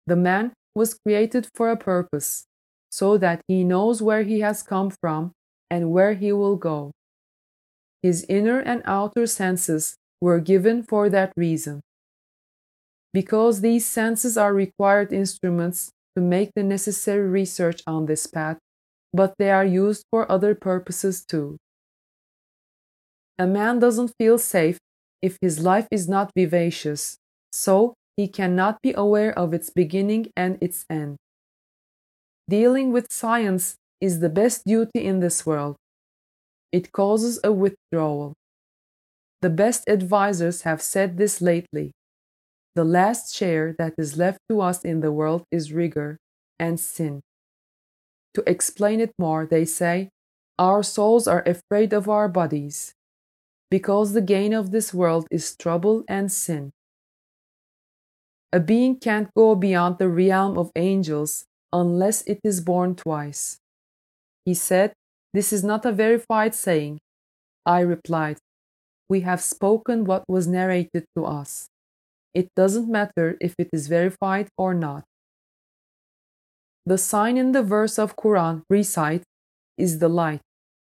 The 0.08 0.16
man 0.16 0.54
was 0.76 0.94
created 0.94 1.48
for 1.56 1.70
a 1.70 1.78
purpose, 1.78 2.46
so 2.92 3.18
that 3.18 3.42
he 3.48 3.64
knows 3.64 4.02
where 4.02 4.24
he 4.24 4.42
has 4.42 4.64
come 4.64 4.92
from 5.02 5.32
and 5.70 5.92
where 5.92 6.14
he 6.14 6.32
will 6.32 6.56
go. 6.56 6.92
His 8.02 8.26
inner 8.30 8.60
and 8.60 8.82
outer 8.86 9.26
senses 9.26 9.96
were 10.22 10.40
given 10.40 10.84
for 10.84 11.10
that 11.10 11.34
reason. 11.36 11.82
Because 13.14 13.62
these 13.62 13.86
senses 13.86 14.38
are 14.38 14.54
required 14.54 15.14
instruments 15.14 15.92
to 16.16 16.22
make 16.22 16.52
the 16.56 16.64
necessary 16.64 17.28
research 17.28 17.82
on 17.88 18.06
this 18.06 18.28
path, 18.28 18.58
but 19.14 19.36
they 19.38 19.52
are 19.52 19.66
used 19.66 20.04
for 20.12 20.30
other 20.32 20.54
purposes 20.56 21.24
too. 21.26 21.58
A 23.40 23.48
man 23.48 23.80
doesn't 23.80 24.14
feel 24.20 24.38
safe 24.38 24.78
if 25.22 25.38
his 25.42 25.60
life 25.60 25.88
is 25.90 26.08
not 26.08 26.32
vivacious, 26.36 27.18
so 27.52 27.94
he 28.16 28.28
cannot 28.28 28.82
be 28.82 28.94
aware 28.94 29.38
of 29.38 29.54
its 29.54 29.70
beginning 29.70 30.32
and 30.36 30.58
its 30.62 30.86
end. 30.90 31.18
Dealing 32.48 32.92
with 32.92 33.12
science 33.12 33.76
is 34.00 34.20
the 34.20 34.30
best 34.30 34.66
duty 34.66 35.04
in 35.06 35.20
this 35.20 35.46
world. 35.46 35.78
It 36.72 36.92
causes 36.92 37.40
a 37.44 37.52
withdrawal. 37.52 38.34
The 39.42 39.50
best 39.50 39.88
advisers 39.88 40.62
have 40.62 40.82
said 40.82 41.18
this 41.18 41.42
lately. 41.42 41.92
The 42.76 42.84
last 42.84 43.34
share 43.36 43.76
that 43.78 43.94
is 43.98 44.18
left 44.18 44.40
to 44.50 44.62
us 44.62 44.84
in 44.84 45.02
the 45.02 45.12
world 45.12 45.44
is 45.52 45.74
rigor 45.74 46.18
and 46.60 46.80
sin. 46.80 47.22
To 48.34 48.44
explain 48.48 49.00
it 49.00 49.14
more, 49.20 49.46
they 49.46 49.66
say, 49.66 50.10
Our 50.58 50.84
souls 50.84 51.28
are 51.28 51.44
afraid 51.46 51.94
of 51.94 52.10
our 52.10 52.28
bodies, 52.28 52.94
because 53.70 54.14
the 54.14 54.22
gain 54.22 54.54
of 54.54 54.72
this 54.72 54.94
world 54.94 55.28
is 55.32 55.56
trouble 55.56 56.04
and 56.08 56.32
sin. 56.32 56.72
A 58.54 58.60
being 58.60 58.98
can't 59.00 59.34
go 59.36 59.56
beyond 59.56 59.98
the 59.98 60.08
realm 60.10 60.58
of 60.58 60.72
angels 60.76 61.46
unless 61.74 62.22
it 62.24 62.40
is 62.44 62.62
born 62.62 62.96
twice. 62.96 63.58
He 64.46 64.54
said, 64.54 64.94
This 65.34 65.54
is 65.54 65.64
not 65.64 65.86
a 65.86 65.92
verified 65.92 66.56
saying. 66.56 67.00
I 67.66 67.82
replied, 67.82 68.40
We 69.10 69.22
have 69.22 69.42
spoken 69.42 70.06
what 70.06 70.26
was 70.30 70.48
narrated 70.48 71.06
to 71.18 71.26
us. 71.26 71.70
It 72.34 72.50
doesn't 72.56 72.90
matter 72.90 73.38
if 73.42 73.56
it 73.60 73.70
is 73.74 73.88
verified 73.88 74.50
or 74.58 74.74
not. 74.74 75.06
The 76.86 76.98
sign 76.98 77.36
in 77.38 77.52
the 77.52 77.62
verse 77.64 78.00
of 78.00 78.16
Quran 78.16 78.64
recite 78.70 79.24
is 79.78 80.00
the 80.00 80.08
light, 80.10 80.42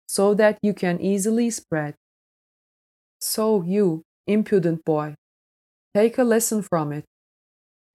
so 0.08 0.34
that 0.34 0.58
you 0.62 0.74
can 0.74 1.00
easily 1.00 1.50
spread. 1.50 1.94
So 3.22 3.62
you, 3.62 4.02
impudent 4.26 4.84
boy, 4.84 5.14
take 5.94 6.18
a 6.18 6.24
lesson 6.24 6.60
from 6.60 6.92
it. 6.92 7.04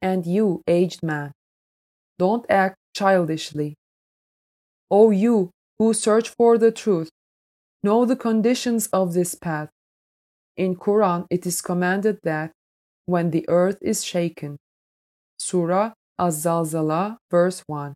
And 0.02 0.26
you, 0.26 0.62
aged 0.68 1.04
man, 1.04 1.34
don't 2.18 2.46
act 2.50 2.78
childishly. 2.96 3.76
O 4.90 5.12
you 5.12 5.52
who 5.80 5.94
search 5.94 6.30
for 6.30 6.58
the 6.58 6.72
truth, 6.72 7.10
know 7.84 8.06
the 8.06 8.16
conditions 8.16 8.88
of 8.94 9.14
this 9.14 9.36
path. 9.36 9.70
In 10.56 10.78
Quran 10.78 11.28
it 11.30 11.46
is 11.46 11.62
commanded 11.62 12.20
that 12.24 12.54
when 13.06 13.32
the 13.32 13.44
earth 13.50 13.80
is 13.82 14.06
shaken. 14.06 14.56
Surah 15.38 15.92
Az-Zalzala, 16.18 17.18
verse 17.30 17.64
1. 17.68 17.94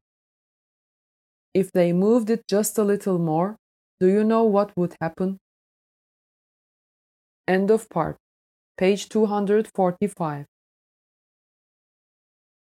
If 1.53 1.71
they 1.71 1.93
moved 1.93 2.29
it 2.29 2.43
just 2.49 2.77
a 2.77 2.83
little 2.83 3.19
more, 3.19 3.55
do 4.01 4.07
you 4.07 4.25
know 4.25 4.43
what 4.43 4.75
would 4.75 4.95
happen? 4.99 5.37
End 7.51 7.69
of 7.69 7.87
part. 7.89 8.17
page 8.77 9.09
245. 9.09 10.45